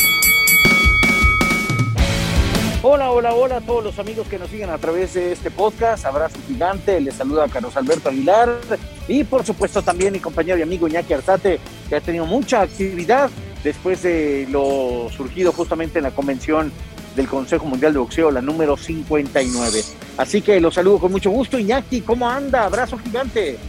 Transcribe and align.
Hola, 2.84 3.12
hola, 3.12 3.32
hola 3.32 3.58
a 3.58 3.60
todos 3.60 3.84
los 3.84 4.00
amigos 4.00 4.26
que 4.26 4.40
nos 4.40 4.50
siguen 4.50 4.68
a 4.68 4.76
través 4.76 5.14
de 5.14 5.30
este 5.30 5.52
podcast. 5.52 6.04
Abrazo 6.04 6.36
gigante. 6.48 7.00
Les 7.00 7.14
saluda 7.14 7.44
a 7.44 7.48
Carlos 7.48 7.76
Alberto 7.76 8.08
Aguilar 8.08 8.58
y 9.06 9.22
por 9.22 9.46
supuesto 9.46 9.82
también 9.82 10.12
mi 10.12 10.18
compañero 10.18 10.58
y 10.58 10.62
amigo 10.62 10.88
Iñaki 10.88 11.12
Arzate, 11.12 11.60
que 11.88 11.94
ha 11.94 12.00
tenido 12.00 12.26
mucha 12.26 12.60
actividad 12.62 13.30
después 13.62 14.02
de 14.02 14.48
lo 14.50 15.06
surgido 15.16 15.52
justamente 15.52 16.00
en 16.00 16.02
la 16.02 16.10
convención 16.10 16.72
del 17.14 17.28
Consejo 17.28 17.66
Mundial 17.66 17.92
de 17.92 18.00
Boxeo, 18.00 18.32
la 18.32 18.42
número 18.42 18.76
59. 18.76 19.84
Así 20.16 20.42
que 20.42 20.60
los 20.60 20.74
saludo 20.74 20.98
con 20.98 21.12
mucho 21.12 21.30
gusto. 21.30 21.60
Iñaki, 21.60 22.00
¿cómo 22.00 22.28
anda? 22.28 22.64
Abrazo 22.64 22.98
gigante. 22.98 23.60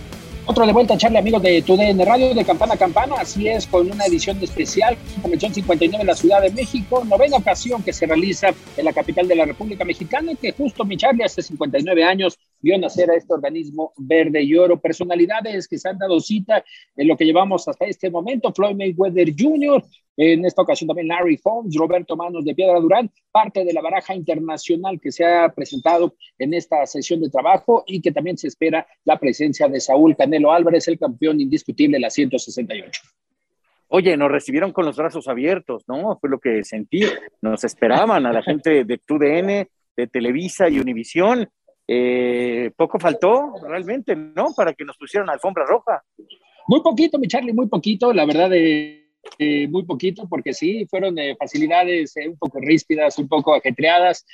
Otro 0.45 0.66
de 0.66 0.73
vuelta, 0.73 0.97
charle 0.97 1.19
amigos 1.19 1.41
de 1.41 1.61
TUDN 1.61 2.05
Radio 2.05 2.33
de 2.33 2.44
Campana 2.44 2.73
a 2.73 2.77
Campana, 2.77 3.16
así 3.17 3.47
es, 3.47 3.66
con 3.66 3.89
una 3.89 4.05
edición 4.05 4.38
especial, 4.44 4.97
Convención 5.22 5.53
59 5.53 6.02
en 6.02 6.08
la 6.08 6.16
Ciudad 6.16 6.41
de 6.41 6.52
México, 6.52 7.02
novena 7.05 7.38
ocasión 7.38 7.81
que 7.81 7.94
se 7.94 8.05
realiza 8.05 8.50
en 8.75 8.83
la 8.83 8.91
capital 8.91 9.25
de 9.25 9.35
la 9.35 9.45
República 9.45 9.85
Mexicana, 9.85 10.33
que 10.35 10.52
justo 10.52 10.83
mi 10.83 10.97
Charlie 10.97 11.23
hace 11.23 11.41
59 11.41 12.03
años 12.03 12.38
vio 12.59 12.77
nacer 12.77 13.09
a 13.09 13.16
este 13.16 13.33
organismo 13.33 13.94
verde 13.95 14.44
y 14.44 14.53
oro. 14.58 14.81
Personalidades 14.81 15.66
que 15.66 15.77
se 15.77 15.88
han 15.88 15.97
dado 15.97 16.19
cita 16.19 16.61
en 16.97 17.07
lo 17.07 17.16
que 17.16 17.23
llevamos 17.23 17.66
hasta 17.69 17.85
este 17.85 18.09
momento, 18.09 18.52
Floyd 18.52 18.75
Mayweather 18.75 19.33
Jr., 19.39 19.81
en 20.17 20.45
esta 20.45 20.61
ocasión 20.61 20.88
también 20.88 21.08
Larry 21.08 21.39
Holmes, 21.44 21.75
Roberto 21.75 22.16
Manos 22.16 22.45
de 22.45 22.53
Piedra 22.53 22.80
Durán, 22.80 23.11
parte 23.31 23.66
de 23.66 23.73
la 23.73 23.81
baraja 23.81 24.14
internacional 24.14 25.00
que 25.02 25.11
se 25.11 25.25
ha 25.25 25.50
presentado 25.50 26.16
en 26.38 26.53
esta 26.53 26.85
sesión 26.85 27.22
de 27.22 27.29
trabajo 27.29 27.84
y 27.88 28.01
que 28.01 28.12
también 28.12 28.38
se 28.38 28.47
espera 28.47 28.85
la 29.06 29.19
presencia 29.19 29.68
de 29.68 29.79
Saúl 29.79 30.16
Canelo 30.16 30.52
Álvarez, 30.52 30.88
el 30.88 31.00
campeón 31.00 31.41
indiscutible 31.41 31.97
de 31.97 32.02
la 32.02 32.09
168. 32.09 33.02
Oye, 33.88 34.18
nos 34.18 34.31
recibieron 34.31 34.72
con 34.72 34.85
los 34.85 34.97
brazos 34.97 35.28
abiertos, 35.28 35.84
¿no? 35.88 36.18
Fue 36.19 36.29
lo 36.29 36.40
que 36.40 36.63
sentí. 36.63 37.02
Nos 37.41 37.63
esperaban 37.63 38.25
a 38.25 38.34
la 38.34 38.41
gente 38.41 38.85
de 38.85 38.97
TUDN, 38.97 39.68
de 39.96 40.07
Televisa 40.07 40.68
y 40.68 40.79
Univisión. 40.79 41.47
Eh, 41.88 42.72
poco 42.75 42.97
faltó 42.97 43.53
realmente, 43.68 44.16
¿no? 44.16 44.47
Para 44.56 44.73
que 44.73 44.84
nos 44.84 44.97
pusieran 44.97 45.29
alfombra 45.29 45.66
roja. 45.66 46.03
Muy 46.68 46.81
poquito, 46.81 47.19
mi 47.19 47.28
Charlie, 47.28 47.53
muy 47.53 47.68
poquito. 47.68 48.12
La 48.13 48.25
verdad, 48.25 48.50
de 48.50 49.03
eh, 49.38 49.67
muy 49.67 49.84
poquito, 49.84 50.28
porque 50.28 50.53
sí, 50.53 50.85
fueron 50.85 51.17
eh, 51.17 51.35
facilidades 51.38 52.16
eh, 52.17 52.28
un 52.28 52.38
poco 52.38 52.59
ríspidas, 52.59 53.17
un 53.17 53.28
poco 53.28 53.53
ajetreadas, 53.53 54.25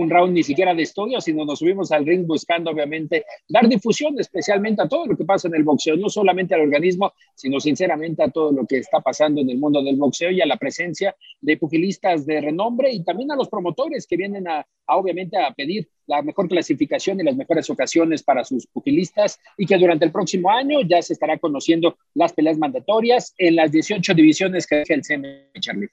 un 0.00 0.10
round 0.10 0.32
ni 0.32 0.42
siquiera 0.42 0.74
de 0.74 0.82
estudio, 0.82 1.20
sino 1.20 1.44
nos 1.44 1.58
subimos 1.58 1.92
al 1.92 2.06
ring 2.06 2.26
buscando, 2.26 2.70
obviamente, 2.70 3.24
dar 3.48 3.68
difusión 3.68 4.18
especialmente 4.18 4.82
a 4.82 4.88
todo 4.88 5.06
lo 5.06 5.16
que 5.16 5.24
pasa 5.24 5.48
en 5.48 5.54
el 5.54 5.64
boxeo, 5.64 5.96
no 5.96 6.08
solamente 6.08 6.54
al 6.54 6.62
organismo, 6.62 7.12
sino 7.34 7.60
sinceramente 7.60 8.22
a 8.22 8.30
todo 8.30 8.52
lo 8.52 8.66
que 8.66 8.78
está 8.78 9.00
pasando 9.00 9.40
en 9.40 9.50
el 9.50 9.58
mundo 9.58 9.82
del 9.82 9.96
boxeo 9.96 10.30
y 10.30 10.40
a 10.40 10.46
la 10.46 10.56
presencia 10.56 11.14
de 11.40 11.56
pugilistas 11.56 12.26
de 12.26 12.40
renombre 12.40 12.92
y 12.92 13.04
también 13.04 13.30
a 13.32 13.36
los 13.36 13.48
promotores 13.48 14.06
que 14.06 14.16
vienen 14.16 14.48
a, 14.48 14.66
obviamente, 14.86 15.36
a 15.38 15.52
pedir 15.52 15.88
la 16.06 16.22
mejor 16.22 16.48
clasificación 16.48 17.20
y 17.20 17.24
las 17.24 17.36
mejores 17.36 17.68
ocasiones 17.70 18.22
para 18.22 18.44
sus 18.44 18.66
pugilistas 18.66 19.40
y 19.56 19.66
que 19.66 19.78
durante 19.78 20.04
el 20.04 20.12
próximo 20.12 20.50
año 20.50 20.80
ya 20.82 21.00
se 21.00 21.14
estará 21.14 21.38
conociendo 21.38 21.96
las 22.14 22.32
peleas 22.32 22.58
mandatorias 22.58 23.34
en 23.38 23.56
las 23.56 23.72
18 23.72 24.14
divisiones 24.14 24.66
que 24.66 24.82
es 24.82 24.90
el 24.90 25.02
CM 25.02 25.50
Charlie. 25.60 25.88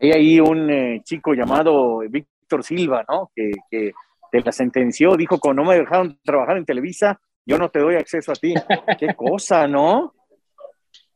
Hay 0.00 0.10
ahí 0.12 0.40
un 0.40 0.70
eh, 0.70 1.00
chico 1.04 1.32
llamado 1.32 2.00
Víctor 2.00 2.35
Silva, 2.62 3.04
¿no? 3.08 3.30
Que, 3.34 3.52
que 3.70 3.92
te 4.30 4.40
la 4.40 4.52
sentenció, 4.52 5.16
dijo, 5.16 5.38
como 5.38 5.54
no 5.54 5.64
me 5.64 5.78
dejaron 5.78 6.18
trabajar 6.24 6.56
en 6.56 6.64
Televisa, 6.64 7.20
yo 7.44 7.58
no 7.58 7.70
te 7.70 7.78
doy 7.78 7.96
acceso 7.96 8.32
a 8.32 8.34
ti. 8.34 8.54
Qué 8.98 9.14
cosa, 9.14 9.66
¿no? 9.66 10.14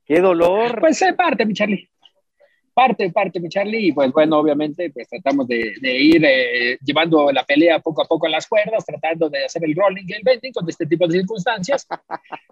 Qué 0.04 0.20
dolor. 0.20 0.80
Pues 0.80 1.00
es 1.02 1.14
parte, 1.14 1.46
mi 1.46 1.54
Charlie 1.54 1.91
parte, 2.80 3.10
parte, 3.10 3.41
mi 3.41 3.50
Charlie, 3.50 3.88
y 3.88 3.92
pues 3.92 4.10
bueno, 4.10 4.38
obviamente, 4.38 4.88
pues 4.88 5.06
tratamos 5.06 5.46
de, 5.46 5.70
ir 5.82 6.24
eh, 6.24 6.78
llevando 6.82 7.30
la 7.30 7.44
pelea 7.44 7.78
poco 7.78 8.00
a 8.00 8.06
poco 8.06 8.24
en 8.24 8.32
las 8.32 8.48
cuerdas, 8.48 8.86
tratando 8.86 9.28
de 9.28 9.44
hacer 9.44 9.62
el 9.66 9.74
rolling 9.74 10.04
y 10.06 10.14
el 10.14 10.22
bending 10.24 10.50
con 10.50 10.66
este 10.66 10.86
tipo 10.86 11.06
de 11.06 11.18
circunstancias, 11.18 11.86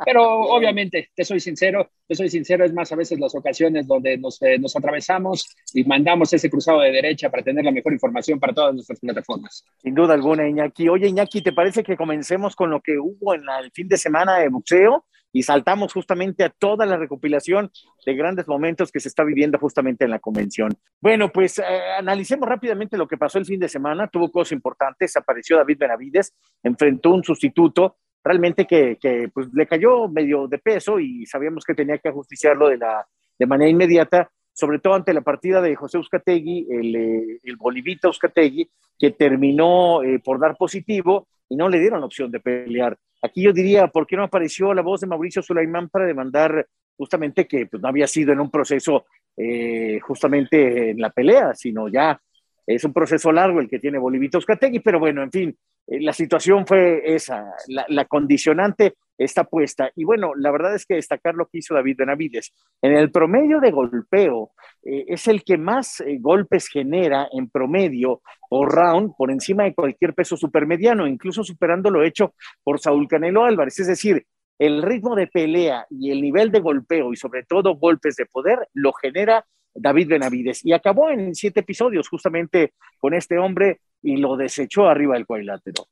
pero 0.05 0.41
obviamente, 0.41 1.09
te 1.15 1.25
soy 1.25 1.41
sincero, 1.41 1.93
te 2.07 2.15
soy 2.15 2.29
sincero, 2.29 2.67
es 2.67 2.75
más 2.75 2.93
a 2.93 2.97
veces 2.97 3.19
las 3.19 3.35
ocasiones 3.35 3.87
donde 3.87 4.19
nos, 4.19 4.43
eh, 4.43 4.59
nos 4.59 4.77
atravesamos 4.77 5.49
y 5.73 5.85
mandamos 5.85 6.31
ese 6.35 6.51
cruzado 6.51 6.81
de 6.81 6.93
derecha 6.93 7.31
para 7.31 7.43
tener 7.43 7.65
la 7.65 7.73
mejor 7.73 7.95
información 7.95 8.39
para 8.39 8.53
todas 8.53 8.75
nuestras 8.75 9.01
plataformas. 9.01 9.65
Sin 9.79 9.95
duda 9.95 10.13
alguna, 10.13 10.47
Iñaki. 10.47 10.91
Oye, 10.91 11.09
Iñaki, 11.09 11.41
¿te 11.41 11.55
parece 11.55 11.83
que 11.83 11.97
comencemos 11.97 12.55
con 12.55 12.69
lo 12.69 12.83
que 12.83 12.99
hubo 12.99 13.33
en 13.33 13.45
el 13.63 13.71
fin 13.73 13.89
de 13.89 13.97
semana 13.97 14.41
de 14.41 14.51
boxeo? 14.51 15.07
Y 15.33 15.43
saltamos 15.43 15.93
justamente 15.93 16.45
a 16.45 16.51
toda 16.51 16.87
la 16.87 16.97
recopilación 16.97 17.71
de 18.05 18.15
grandes 18.15 18.49
momentos 18.49 18.91
que 18.91 19.01
se 19.01 19.09
está 19.09 19.25
viviendo 19.25 19.59
justamente 19.59 20.05
en 20.05 20.11
la 20.11 20.19
convención. 20.19 20.77
Bueno, 21.01 21.31
pues 21.31 21.59
eh, 21.59 21.65
analicemos 21.99 22.49
rápidamente 22.49 22.97
lo 22.97 23.07
que 23.07 23.19
pasó 23.19 23.39
el 23.39 23.47
fin 23.47 23.61
de 23.61 23.69
semana. 23.69 24.09
Tuvo 24.09 24.31
cosas 24.31 24.53
importantes. 24.53 25.17
Apareció 25.17 25.57
David 25.57 25.79
Benavides, 25.79 26.35
enfrentó 26.63 27.11
un 27.11 27.23
sustituto 27.23 27.97
realmente 28.25 28.67
que, 28.67 28.97
que 29.01 29.29
pues, 29.33 29.49
le 29.53 29.67
cayó 29.67 30.09
medio 30.09 30.49
de 30.49 30.59
peso 30.59 30.99
y 30.99 31.25
sabíamos 31.27 31.65
que 31.65 31.75
tenía 31.75 31.99
que 31.99 32.09
ajusticiarlo 32.09 32.69
de, 32.69 32.79
la, 32.79 33.07
de 33.39 33.47
manera 33.47 33.71
inmediata 33.71 34.31
sobre 34.59 34.81
todo 34.81 34.95
ante 34.95 35.15
la 35.15 35.21
partida 35.21 35.63
de 35.63 35.77
José 35.77 35.99
Euskategui, 35.99 36.67
el, 36.69 36.97
eh, 36.97 37.41
el 37.45 37.57
bolivita 37.57 38.09
Euskategui, 38.09 38.69
que 38.99 39.13
terminó 39.13 40.03
eh, 40.03 40.19
por 40.19 40.41
dar 40.41 40.57
positivo 40.57 41.29
y 41.49 41.55
no 41.55 41.69
le 41.69 41.79
dieron 41.79 42.01
la 42.01 42.07
opción 42.07 42.29
de 42.33 42.41
pelear. 42.41 42.99
Aquí 43.23 43.43
yo 43.43 43.53
diría, 43.53 43.87
¿por 43.87 44.05
qué 44.05 44.17
no 44.17 44.25
apareció 44.25 44.75
la 44.75 44.83
voz 44.83 45.01
de 45.01 45.07
Mauricio 45.07 45.43
Sulaimán 45.43 45.89
para 45.89 46.07
demandar 46.07 46.67
justamente 46.97 47.47
que 47.47 47.67
pues, 47.67 47.81
no 47.81 47.89
había 47.89 48.09
sido 48.09 48.33
en 48.33 48.41
un 48.41 48.51
proceso 48.51 49.07
eh, 49.37 50.01
justamente 50.01 50.91
en 50.91 51.01
la 51.01 51.11
pelea, 51.11 51.55
sino 51.55 51.87
ya 51.87 52.21
es 52.67 52.83
un 52.83 52.93
proceso 52.93 53.31
largo 53.31 53.61
el 53.61 53.69
que 53.69 53.79
tiene 53.79 53.97
Bolivito 53.97 54.39
Euskategui, 54.39 54.81
pero 54.81 54.99
bueno, 54.99 55.23
en 55.23 55.31
fin, 55.31 55.57
la 55.87 56.13
situación 56.13 56.67
fue 56.67 57.15
esa, 57.15 57.55
la, 57.69 58.05
condicionante 58.07 58.95
está 59.19 59.45
puesta. 59.45 59.91
Y 59.97 60.05
bueno, 60.05 60.33
la 60.37 60.51
verdad 60.51 60.75
es 60.75 60.87
que 60.87 60.95
destacar 60.95 61.35
lo 61.35 61.47
que 61.47 61.59
hizo 61.59 61.75
David 61.75 61.97
Benavides. 61.99 62.55
En 62.81 62.93
el 62.93 63.11
promedio 63.11 63.61
de 63.61 63.71
golpeo, 63.71 64.53
eh, 64.85 65.05
es 65.09 65.27
el 65.29 65.43
que 65.45 65.59
más 65.59 66.01
eh, 66.01 66.19
golpes 66.21 66.69
genera 66.69 67.29
en 67.33 67.51
promedio 67.51 68.23
por 68.49 68.73
round 68.73 69.13
por 69.17 69.31
encima 69.31 69.65
de 69.65 69.75
cualquier 69.75 70.15
peso 70.15 70.37
supermediano, 70.37 71.07
incluso 71.07 71.43
superando 71.45 71.91
lo 71.91 72.03
hecho 72.03 72.35
por 72.63 72.79
Saúl 72.79 73.09
Canelo 73.09 73.45
Álvarez. 73.45 73.79
Es 73.81 73.89
decir, 73.89 74.25
el 74.59 74.83
ritmo 74.83 75.15
de 75.15 75.27
pelea 75.27 75.87
y 75.91 76.11
el 76.11 76.21
nivel 76.21 76.51
de 76.51 76.61
golpeo 76.61 77.13
y 77.13 77.17
sobre 77.17 77.45
todo 77.45 77.77
golpes 77.77 78.17
de 78.17 78.27
poder 78.27 78.69
lo 78.75 78.93
genera 78.93 79.45
David 79.75 80.09
Benavides. 80.09 80.65
Y 80.65 80.73
acabó 80.73 81.11
en 81.11 81.35
siete 81.35 81.61
episodios 81.61 82.09
justamente 82.09 82.73
con 82.99 83.15
este 83.15 83.39
hombre 83.39 83.81
y 84.03 84.17
lo 84.17 84.37
desechó 84.37 84.87
arriba 84.87 85.15
del 85.15 85.27
cuadrilátero. 85.27 85.87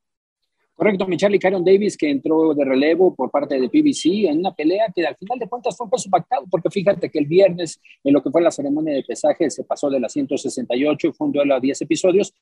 Correcto, 0.77 1.07
mi 1.07 1.17
Charlie 1.17 1.39
Caron 1.39 1.65
Davis, 1.65 1.97
que 1.97 2.11
entró 2.11 2.53
de 2.53 2.63
relevo 2.63 3.15
por 3.15 3.31
parte 3.31 3.59
de 3.59 3.71
PBC 3.71 4.29
en 4.29 4.41
una 4.41 4.55
pelea 4.55 4.93
que 4.95 5.07
al 5.07 5.17
final 5.17 5.39
de 5.39 5.49
cuentas 5.49 5.75
fue 5.75 5.87
un 5.87 5.91
peso 5.91 6.11
pactado, 6.11 6.45
porque 6.51 6.69
fíjate 6.69 7.09
que 7.09 7.19
el 7.19 7.25
viernes, 7.25 7.81
en 8.05 8.13
lo 8.13 8.23
que 8.23 8.31
fue 8.31 8.43
la 8.43 8.51
ceremonia 8.51 8.95
de 8.95 9.03
pesaje, 9.03 9.49
se 9.49 9.65
pasó 9.65 9.89
de 9.89 9.99
las 9.99 10.13
168 10.13 11.09
y 11.09 11.13
fue 11.13 11.29
un 11.29 11.33
duelo 11.33 11.55
a 11.55 11.61
10 11.61 11.81
episodios, 11.81 12.35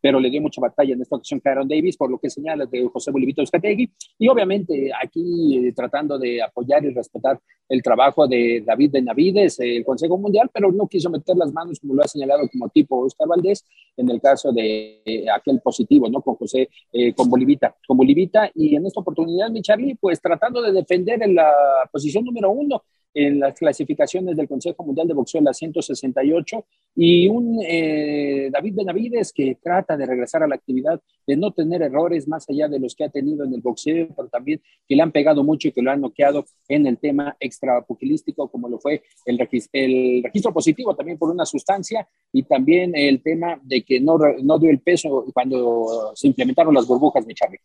pero 0.00 0.18
le 0.18 0.28
dio 0.28 0.42
mucha 0.42 0.60
batalla 0.60 0.94
en 0.94 1.02
esta 1.02 1.14
ocasión 1.14 1.38
Caron 1.38 1.68
Davis, 1.68 1.96
por 1.96 2.10
lo 2.10 2.18
que 2.18 2.28
señala 2.30 2.66
de 2.66 2.84
José 2.92 3.12
Bolivito 3.12 3.42
Escategui, 3.42 3.92
y 4.18 4.26
obviamente 4.26 4.90
aquí 5.00 5.68
eh, 5.68 5.72
tratando 5.72 6.18
de 6.18 6.42
apoyar 6.42 6.84
y 6.84 6.90
respetar 6.90 7.40
el 7.68 7.82
trabajo 7.82 8.26
de 8.26 8.62
David 8.64 8.92
Benavides, 8.92 9.60
el 9.60 9.84
Consejo 9.84 10.16
Mundial, 10.16 10.50
pero 10.52 10.72
no 10.72 10.86
quiso 10.86 11.10
meter 11.10 11.36
las 11.36 11.52
manos, 11.52 11.78
como 11.80 11.94
lo 11.94 12.02
ha 12.02 12.08
señalado 12.08 12.48
como 12.50 12.68
tipo 12.68 13.04
Oscar 13.04 13.28
Valdés, 13.28 13.64
en 13.96 14.08
el 14.10 14.20
caso 14.20 14.52
de 14.52 15.02
eh, 15.04 15.26
aquel 15.34 15.60
positivo, 15.60 16.08
¿no? 16.08 16.22
Con 16.22 16.36
José, 16.36 16.68
eh, 16.92 17.12
con 17.12 17.28
Bolivita, 17.28 17.76
con 17.86 17.96
Bolivita, 17.96 18.50
y 18.54 18.74
en 18.76 18.86
esta 18.86 19.00
oportunidad, 19.00 19.50
mi 19.50 19.62
Charlie, 19.62 19.96
pues 20.00 20.20
tratando 20.20 20.62
de 20.62 20.72
defender 20.72 21.22
en 21.22 21.34
la 21.34 21.52
posición 21.92 22.24
número 22.24 22.50
uno, 22.50 22.82
en 23.14 23.40
las 23.40 23.58
clasificaciones 23.58 24.36
del 24.36 24.48
Consejo 24.48 24.84
Mundial 24.84 25.08
de 25.08 25.14
Boxeo 25.14 25.40
la 25.40 25.52
168 25.54 26.64
y 26.94 27.28
un 27.28 27.58
eh, 27.66 28.48
David 28.52 28.74
Benavides 28.76 29.32
que 29.32 29.56
trata 29.60 29.96
de 29.96 30.06
regresar 30.06 30.42
a 30.42 30.46
la 30.46 30.54
actividad, 30.54 31.00
de 31.26 31.36
no 31.36 31.52
tener 31.52 31.82
errores 31.82 32.28
más 32.28 32.48
allá 32.48 32.68
de 32.68 32.78
los 32.78 32.94
que 32.94 33.04
ha 33.04 33.08
tenido 33.08 33.44
en 33.44 33.54
el 33.54 33.60
boxeo, 33.60 34.08
pero 34.16 34.28
también 34.28 34.60
que 34.86 34.94
le 34.94 35.02
han 35.02 35.12
pegado 35.12 35.42
mucho 35.42 35.68
y 35.68 35.72
que 35.72 35.82
lo 35.82 35.90
han 35.90 36.00
noqueado 36.00 36.44
en 36.68 36.86
el 36.86 36.98
tema 36.98 37.36
extrapugilístico, 37.58 38.48
como 38.50 38.68
lo 38.68 38.78
fue 38.78 39.02
el, 39.24 39.48
el 39.72 40.22
registro 40.22 40.52
positivo 40.52 40.94
también 40.94 41.18
por 41.18 41.30
una 41.30 41.44
sustancia 41.44 42.08
y 42.32 42.44
también 42.44 42.92
el 42.94 43.22
tema 43.22 43.58
de 43.62 43.82
que 43.82 44.00
no, 44.00 44.18
no 44.42 44.58
dio 44.58 44.70
el 44.70 44.80
peso 44.80 45.26
cuando 45.34 46.12
se 46.14 46.28
implementaron 46.28 46.74
las 46.74 46.86
burbujas 46.86 47.26
de 47.26 47.34
Chávez. 47.34 47.60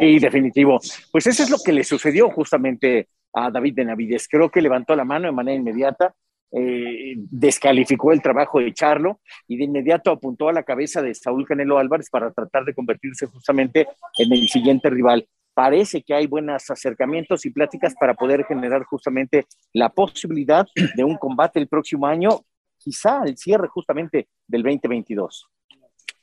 Sí, 0.00 0.18
definitivo. 0.18 0.78
Pues 1.12 1.26
eso 1.26 1.42
es 1.42 1.50
lo 1.50 1.58
que 1.64 1.72
le 1.72 1.84
sucedió 1.84 2.30
justamente 2.30 3.08
a 3.32 3.50
David 3.50 3.74
Benavides. 3.76 4.28
Creo 4.28 4.50
que 4.50 4.60
levantó 4.60 4.96
la 4.96 5.04
mano 5.04 5.26
de 5.26 5.32
manera 5.32 5.58
inmediata, 5.58 6.14
eh, 6.52 7.14
descalificó 7.16 8.12
el 8.12 8.22
trabajo 8.22 8.60
de 8.60 8.72
Charlo 8.72 9.20
y 9.48 9.56
de 9.56 9.64
inmediato 9.64 10.10
apuntó 10.10 10.48
a 10.48 10.52
la 10.52 10.62
cabeza 10.62 11.02
de 11.02 11.14
Saúl 11.14 11.46
Canelo 11.46 11.78
Álvarez 11.78 12.08
para 12.08 12.32
tratar 12.32 12.64
de 12.64 12.74
convertirse 12.74 13.26
justamente 13.26 13.88
en 14.18 14.32
el 14.32 14.48
siguiente 14.48 14.88
rival. 14.88 15.26
Parece 15.56 16.02
que 16.02 16.12
hay 16.12 16.26
buenos 16.26 16.70
acercamientos 16.70 17.46
y 17.46 17.50
pláticas 17.50 17.94
para 17.98 18.12
poder 18.12 18.44
generar 18.44 18.84
justamente 18.84 19.46
la 19.72 19.88
posibilidad 19.88 20.66
de 20.94 21.02
un 21.02 21.16
combate 21.16 21.58
el 21.58 21.66
próximo 21.66 22.06
año, 22.06 22.42
quizá 22.76 23.22
al 23.22 23.38
cierre 23.38 23.66
justamente 23.68 24.28
del 24.46 24.62
2022. 24.62 25.48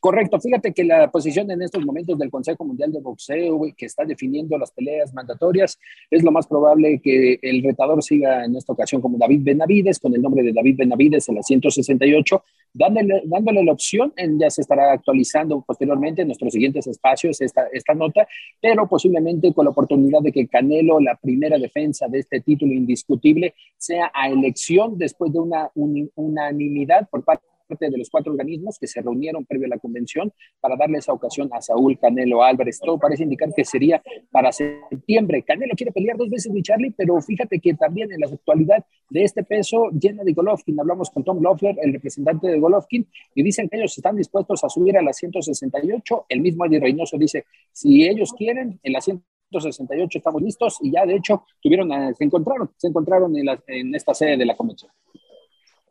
Correcto, 0.03 0.37
fíjate 0.37 0.73
que 0.73 0.83
la 0.83 1.09
posición 1.09 1.49
en 1.49 1.61
estos 1.61 1.81
momentos 1.85 2.19
del 2.19 2.29
Consejo 2.29 2.65
Mundial 2.65 2.91
de 2.91 2.99
Boxeo, 2.99 3.61
que 3.77 3.85
está 3.85 4.03
definiendo 4.03 4.57
las 4.57 4.69
peleas 4.69 5.13
mandatorias, 5.13 5.79
es 6.11 6.21
lo 6.23 6.31
más 6.33 6.45
probable 6.45 6.99
que 7.01 7.39
el 7.41 7.63
retador 7.63 8.03
siga 8.03 8.43
en 8.43 8.53
esta 8.57 8.73
ocasión 8.73 8.99
como 8.99 9.17
David 9.17 9.39
Benavides, 9.43 9.99
con 9.99 10.13
el 10.13 10.21
nombre 10.21 10.43
de 10.43 10.51
David 10.51 10.75
Benavides 10.79 11.29
en 11.29 11.35
la 11.35 11.41
168, 11.41 12.43
dándole, 12.73 13.21
dándole 13.23 13.63
la 13.63 13.71
opción, 13.71 14.13
ya 14.37 14.49
se 14.49 14.63
estará 14.63 14.91
actualizando 14.91 15.63
posteriormente 15.65 16.23
en 16.23 16.27
nuestros 16.27 16.51
siguientes 16.51 16.85
espacios 16.85 17.39
esta, 17.39 17.67
esta 17.71 17.93
nota, 17.93 18.27
pero 18.59 18.89
posiblemente 18.89 19.53
con 19.53 19.63
la 19.63 19.71
oportunidad 19.71 20.19
de 20.19 20.33
que 20.33 20.49
Canelo, 20.49 20.99
la 20.99 21.15
primera 21.15 21.57
defensa 21.57 22.09
de 22.09 22.19
este 22.19 22.41
título 22.41 22.73
indiscutible, 22.73 23.53
sea 23.77 24.11
a 24.13 24.27
elección 24.27 24.97
después 24.97 25.31
de 25.31 25.39
una 25.39 25.71
unanimidad 25.73 27.07
por 27.09 27.23
parte 27.23 27.52
de 27.79 27.97
los 27.97 28.09
cuatro 28.09 28.31
organismos 28.31 28.77
que 28.79 28.87
se 28.87 29.01
reunieron 29.01 29.45
previo 29.45 29.67
a 29.67 29.69
la 29.69 29.79
convención 29.79 30.31
para 30.59 30.75
darle 30.75 30.99
esa 30.99 31.13
ocasión 31.13 31.49
a 31.53 31.61
Saúl 31.61 31.97
Canelo 31.99 32.43
Álvarez. 32.43 32.79
Todo 32.79 32.97
parece 32.97 33.23
indicar 33.23 33.49
que 33.55 33.65
sería 33.65 34.01
para 34.31 34.51
septiembre. 34.51 35.43
Canelo 35.43 35.73
quiere 35.75 35.91
pelear 35.91 36.17
dos 36.17 36.29
veces, 36.29 36.51
mi 36.51 36.61
Charlie, 36.61 36.93
pero 36.95 37.19
fíjate 37.21 37.59
que 37.59 37.73
también 37.73 38.11
en 38.11 38.19
la 38.19 38.27
actualidad 38.27 38.85
de 39.09 39.23
este 39.23 39.43
peso, 39.43 39.89
llena 39.91 40.23
de 40.23 40.33
Golovkin, 40.33 40.79
hablamos 40.79 41.09
con 41.09 41.23
Tom 41.23 41.41
Loeffler, 41.41 41.75
el 41.81 41.93
representante 41.93 42.47
de 42.47 42.59
Golovkin, 42.59 43.07
y 43.35 43.43
dicen 43.43 43.69
que 43.69 43.77
ellos 43.77 43.97
están 43.97 44.15
dispuestos 44.15 44.63
a 44.63 44.69
subir 44.69 44.97
a 44.97 45.01
la 45.01 45.13
168. 45.13 46.25
El 46.29 46.41
mismo 46.41 46.65
Eddie 46.65 46.79
Reynoso 46.79 47.17
dice, 47.17 47.45
si 47.71 48.07
ellos 48.07 48.33
quieren, 48.33 48.79
en 48.81 48.93
la 48.93 49.01
168 49.01 50.17
estamos 50.17 50.41
listos 50.41 50.79
y 50.81 50.91
ya 50.91 51.05
de 51.05 51.15
hecho 51.15 51.45
tuvieron, 51.61 51.89
se 52.15 52.23
encontraron, 52.23 52.71
se 52.77 52.87
encontraron 52.87 53.35
en, 53.35 53.47
en 53.67 53.95
esta 53.95 54.13
sede 54.13 54.37
de 54.37 54.45
la 54.45 54.55
convención. 54.55 54.91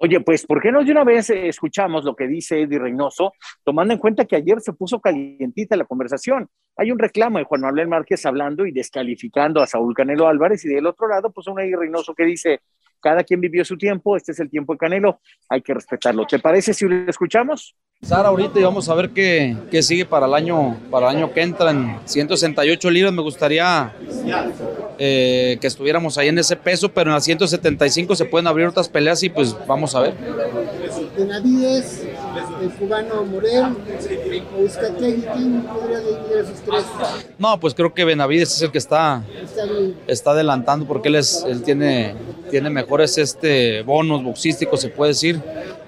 Oye, 0.04 0.18
pues, 0.18 0.44
¿por 0.44 0.60
qué 0.60 0.72
no 0.72 0.82
de 0.82 0.90
una 0.90 1.04
vez 1.04 1.30
eh, 1.30 1.46
escuchamos 1.46 2.04
lo 2.04 2.16
que 2.16 2.26
dice 2.26 2.60
Eddie 2.60 2.80
Reynoso, 2.80 3.34
tomando 3.62 3.94
en 3.94 4.00
cuenta 4.00 4.24
que 4.24 4.34
ayer 4.34 4.60
se 4.60 4.72
puso 4.72 4.98
calientita 4.98 5.76
la 5.76 5.84
conversación? 5.84 6.48
Hay 6.76 6.90
un 6.90 6.98
reclamo 6.98 7.38
de 7.38 7.44
Juan 7.44 7.60
Manuel 7.60 7.86
Márquez 7.86 8.26
hablando 8.26 8.66
y 8.66 8.72
descalificando 8.72 9.62
a 9.62 9.66
Saúl 9.68 9.94
Canelo 9.94 10.26
Álvarez, 10.26 10.64
y 10.64 10.68
del 10.70 10.86
otro 10.86 11.06
lado, 11.06 11.30
pues, 11.30 11.46
un 11.46 11.60
Eddie 11.60 11.76
Reynoso 11.76 12.16
que 12.16 12.24
dice, 12.24 12.62
cada 13.02 13.24
quien 13.24 13.40
vivió 13.40 13.64
su 13.64 13.76
tiempo, 13.76 14.16
este 14.16 14.32
es 14.32 14.40
el 14.40 14.48
tiempo 14.48 14.72
de 14.72 14.78
Canelo, 14.78 15.20
hay 15.48 15.60
que 15.60 15.74
respetarlo. 15.74 16.26
¿Te 16.26 16.38
parece 16.38 16.72
si 16.72 16.86
lo 16.86 17.10
escuchamos? 17.10 17.74
Sara, 18.00 18.28
ahorita 18.28 18.58
y 18.58 18.64
vamos 18.64 18.88
a 18.88 18.94
ver 18.94 19.10
qué, 19.10 19.56
qué, 19.70 19.80
sigue 19.80 20.04
para 20.04 20.26
el 20.26 20.34
año 20.34 20.76
para 20.90 21.10
el 21.10 21.16
año 21.18 21.32
que 21.32 21.42
entra 21.42 21.70
en 21.70 21.96
168 22.04 22.90
libras. 22.90 23.12
Me 23.12 23.22
gustaría 23.22 23.92
eh, 24.98 25.56
que 25.60 25.66
estuviéramos 25.66 26.18
ahí 26.18 26.28
en 26.28 26.38
ese 26.38 26.56
peso, 26.56 26.88
pero 26.88 27.10
en 27.10 27.14
las 27.14 27.24
175 27.24 28.16
se 28.16 28.24
pueden 28.24 28.48
abrir 28.48 28.66
otras 28.66 28.88
peleas 28.88 29.22
y 29.22 29.28
pues 29.28 29.56
vamos 29.66 29.94
a 29.94 30.00
ver. 30.00 30.14
Benavides, 31.16 32.06
el 32.60 32.70
cubano 32.70 33.24
Morel, 33.24 33.76
¿quién 34.98 35.62
podría 35.62 35.98
dividir 35.98 36.38
esos 36.40 36.60
tres? 36.64 36.84
No, 37.38 37.58
pues 37.58 37.74
creo 37.74 37.92
que 37.92 38.04
Benavides 38.04 38.54
es 38.54 38.62
el 38.62 38.70
que 38.70 38.78
está, 38.78 39.22
está 40.06 40.30
adelantando 40.30 40.86
porque 40.86 41.08
él, 41.08 41.16
es, 41.16 41.44
él 41.46 41.62
tiene, 41.62 42.14
tiene 42.50 42.70
mejores 42.70 43.18
este, 43.18 43.82
bonos 43.82 44.22
boxísticos, 44.22 44.80
se 44.80 44.88
puede 44.88 45.10
decir, 45.10 45.40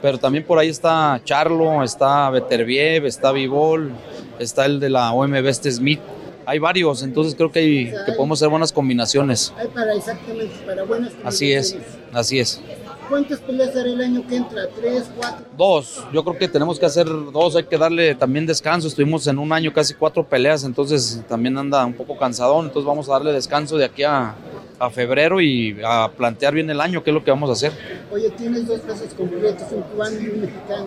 pero 0.03 0.19
también 0.19 0.45
por 0.45 0.59
ahí 0.59 0.69
está 0.69 1.21
Charlo, 1.25 1.83
está 1.83 2.31
Beterbiev, 2.31 3.07
está 3.07 3.33
Vivol, 3.33 3.93
está 4.39 4.67
el 4.67 4.81
de 4.81 4.91
la 4.91 5.13
OMB, 5.13 5.47
este 5.47 5.71
Smith 5.71 6.01
hay 6.47 6.59
varios, 6.59 7.03
entonces 7.03 7.35
creo 7.35 7.51
que, 7.51 7.59
hay, 7.61 7.93
que 8.05 8.13
podemos 8.13 8.39
hacer 8.39 8.49
buenas 8.49 8.73
combinaciones. 8.73 9.53
Hay 9.57 9.69
para 9.69 9.95
exactamente, 9.95 10.55
para 10.67 10.83
buenas 10.85 11.13
Así 11.25 11.53
es, 11.53 11.77
así 12.13 12.39
es. 12.39 12.61
¿Cuántas 13.09 13.41
peleas 13.41 13.77
hará 13.77 13.89
el 13.89 14.01
año 14.01 14.27
que 14.27 14.37
entra? 14.37 14.67
¿Tres, 14.75 15.11
cuatro? 15.17 15.45
Dos. 15.57 16.05
Yo 16.13 16.25
creo 16.25 16.39
que 16.39 16.49
tenemos 16.49 16.79
que 16.79 16.87
hacer 16.87 17.07
dos. 17.07 17.57
Hay 17.57 17.65
que 17.65 17.77
darle 17.77 18.15
también 18.15 18.47
descanso. 18.47 18.89
Estuvimos 18.89 19.27
en 19.27 19.39
un 19.39 19.53
año 19.53 19.73
casi 19.73 19.95
cuatro 19.95 20.25
peleas, 20.25 20.65
entonces 20.65 21.23
también 21.29 21.57
anda 21.59 21.85
un 21.85 21.95
poco 21.95 22.17
cansadón. 22.17 22.67
Entonces 22.67 22.87
vamos 22.87 23.09
a 23.09 23.13
darle 23.13 23.33
descanso 23.33 23.77
de 23.77 23.85
aquí 23.85 24.03
a, 24.05 24.35
a 24.79 24.91
febrero 24.91 25.41
y 25.41 25.79
a 25.85 26.11
plantear 26.17 26.55
bien 26.55 26.71
el 26.71 26.81
año, 26.81 27.03
qué 27.03 27.11
es 27.11 27.15
lo 27.15 27.23
que 27.23 27.31
vamos 27.31 27.51
a 27.51 27.53
hacer. 27.53 27.73
Oye, 28.11 28.31
tienes 28.31 28.67
dos 28.67 28.81
pesos 28.81 29.13
completos, 29.15 29.67
un 29.71 29.83
cubano 29.83 30.21
y 30.21 30.29
un 30.29 30.41
mexicano. 30.41 30.87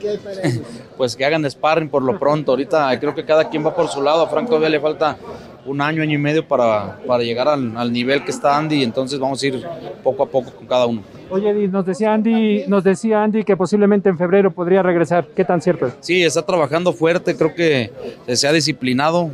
¿Qué 0.00 0.10
hay 0.10 0.18
para 0.18 0.40
ellos? 0.42 0.66
pues 0.96 1.16
que 1.16 1.24
hagan 1.24 1.48
sparring 1.48 1.88
por 1.88 2.02
lo 2.02 2.18
pronto. 2.18 2.52
Ahorita 2.52 2.98
creo 2.98 3.14
que 3.14 3.24
cada 3.24 3.48
quien 3.48 3.64
va 3.64 3.74
por 3.74 3.88
su 3.88 4.02
lado. 4.02 4.22
A 4.22 4.28
Franco 4.28 4.48
todavía 4.48 4.70
le 4.70 4.80
falta 4.80 5.16
un 5.64 5.80
año, 5.80 6.02
año 6.02 6.14
y 6.14 6.18
medio 6.18 6.46
para, 6.46 6.98
para 7.06 7.22
llegar 7.22 7.48
al, 7.48 7.76
al, 7.76 7.92
nivel 7.92 8.24
que 8.24 8.32
está 8.32 8.56
Andy, 8.56 8.76
y 8.76 8.82
entonces 8.82 9.18
vamos 9.18 9.40
a 9.42 9.46
ir 9.46 9.64
poco 10.02 10.24
a 10.24 10.26
poco 10.26 10.50
con 10.50 10.66
cada 10.66 10.86
uno. 10.86 11.02
Oye, 11.32 11.66
nos 11.68 11.86
decía 11.86 12.12
Andy, 12.12 12.64
nos 12.66 12.84
decía 12.84 13.22
Andy 13.22 13.42
que 13.42 13.56
posiblemente 13.56 14.10
en 14.10 14.18
febrero 14.18 14.50
podría 14.50 14.82
regresar. 14.82 15.26
¿Qué 15.34 15.46
tan 15.46 15.62
cierto 15.62 15.86
es? 15.86 15.94
Sí, 16.00 16.22
está 16.22 16.42
trabajando 16.42 16.92
fuerte, 16.92 17.34
creo 17.34 17.54
que 17.54 17.90
se 18.28 18.46
ha 18.46 18.52
disciplinado, 18.52 19.30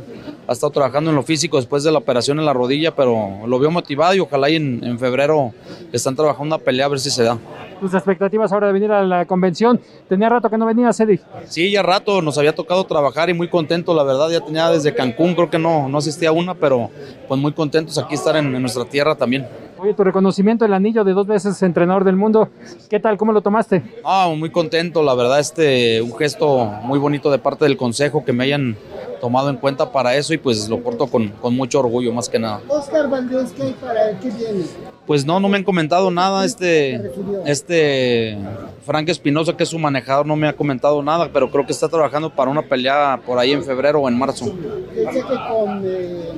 ha 0.47 0.53
estado 0.53 0.71
trabajando 0.71 1.09
en 1.09 1.17
lo 1.17 1.23
físico 1.23 1.57
después 1.57 1.83
de 1.83 1.91
la 1.91 1.97
operación 1.97 2.39
en 2.39 2.45
la 2.45 2.53
rodilla, 2.53 2.95
pero 2.95 3.45
lo 3.45 3.59
veo 3.59 3.69
motivado 3.69 4.13
y 4.13 4.21
ojalá 4.21 4.49
y 4.49 4.55
en, 4.55 4.81
en 4.81 4.97
febrero 4.97 5.53
están 5.91 6.15
trabajando 6.15 6.55
una 6.55 6.63
pelea 6.63 6.85
a 6.85 6.89
ver 6.89 6.99
si 7.01 7.09
se 7.09 7.23
da. 7.23 7.37
¿Tus 7.81 7.93
expectativas 7.93 8.51
ahora 8.53 8.67
de 8.67 8.73
venir 8.73 8.91
a 8.91 9.03
la 9.03 9.25
convención? 9.25 9.79
Tenía 10.07 10.29
rato 10.29 10.49
que 10.49 10.57
no 10.57 10.65
venía, 10.65 10.91
Cedi. 10.93 11.19
Sí, 11.47 11.69
ya 11.71 11.81
rato, 11.81 12.21
nos 12.21 12.37
había 12.37 12.55
tocado 12.55 12.85
trabajar 12.85 13.29
y 13.29 13.33
muy 13.33 13.49
contento, 13.49 13.93
la 13.93 14.03
verdad, 14.03 14.29
ya 14.29 14.39
tenía 14.39 14.69
desde 14.69 14.93
Cancún, 14.93 15.35
creo 15.35 15.49
que 15.49 15.59
no, 15.59 15.89
no 15.89 15.97
asistía 15.97 16.29
a 16.29 16.33
una, 16.33 16.55
pero 16.55 16.89
pues 17.27 17.39
muy 17.39 17.51
contentos 17.51 17.97
aquí 17.97 18.15
estar 18.15 18.37
en, 18.37 18.55
en 18.55 18.61
nuestra 18.61 18.85
tierra 18.85 19.15
también. 19.15 19.47
Oye, 19.81 19.93
tu 19.93 20.03
reconocimiento, 20.03 20.65
el 20.65 20.73
anillo 20.73 21.03
de 21.05 21.13
dos 21.13 21.25
veces 21.25 21.61
entrenador 21.63 22.03
del 22.03 22.17
mundo, 22.17 22.49
¿qué 22.89 22.99
tal? 22.99 23.17
¿Cómo 23.17 23.31
lo 23.31 23.41
tomaste? 23.41 23.81
Ah, 24.03 24.29
muy 24.37 24.49
contento, 24.49 25.01
la 25.03 25.13
verdad, 25.13 25.39
este, 25.39 26.01
un 26.01 26.13
gesto 26.17 26.65
muy 26.83 26.99
bonito 26.99 27.31
de 27.31 27.39
parte 27.39 27.63
del 27.63 27.77
consejo 27.77 28.25
que 28.25 28.33
me 28.33 28.43
hayan 28.43 28.75
tomado 29.21 29.49
en 29.49 29.57
cuenta 29.57 29.91
para 29.91 30.15
eso 30.15 30.33
y 30.33 30.37
pues 30.37 30.67
lo 30.69 30.79
porto 30.79 31.07
con, 31.07 31.29
con 31.29 31.55
mucho 31.55 31.79
orgullo, 31.79 32.11
más 32.11 32.27
que 32.27 32.39
nada. 32.39 32.61
Oscar 32.67 33.09
Valdés, 33.09 33.51
¿qué 33.53 33.63
hay 33.63 33.73
para 33.73 34.09
él? 34.09 34.17
¿Qué 34.21 34.31
viene? 34.31 34.65
Pues 35.05 35.25
no, 35.25 35.39
no 35.39 35.49
me 35.49 35.57
han 35.57 35.63
comentado 35.63 36.11
nada. 36.11 36.45
Este, 36.45 37.11
este 37.45 38.37
Frank 38.85 39.09
Espinosa, 39.09 39.57
que 39.57 39.63
es 39.63 39.69
su 39.69 39.79
manejador, 39.79 40.25
no 40.25 40.35
me 40.35 40.47
ha 40.47 40.55
comentado 40.55 41.01
nada, 41.01 41.29
pero 41.33 41.49
creo 41.49 41.65
que 41.65 41.71
está 41.71 41.89
trabajando 41.89 42.29
para 42.29 42.51
una 42.51 42.61
pelea 42.61 43.19
por 43.25 43.39
ahí 43.39 43.51
en 43.51 43.63
febrero 43.63 44.01
o 44.01 44.07
en 44.07 44.17
marzo. 44.17 44.45
Sé 44.45 45.21
que 45.21 45.35
con 45.49 45.81
eh, 45.83 46.31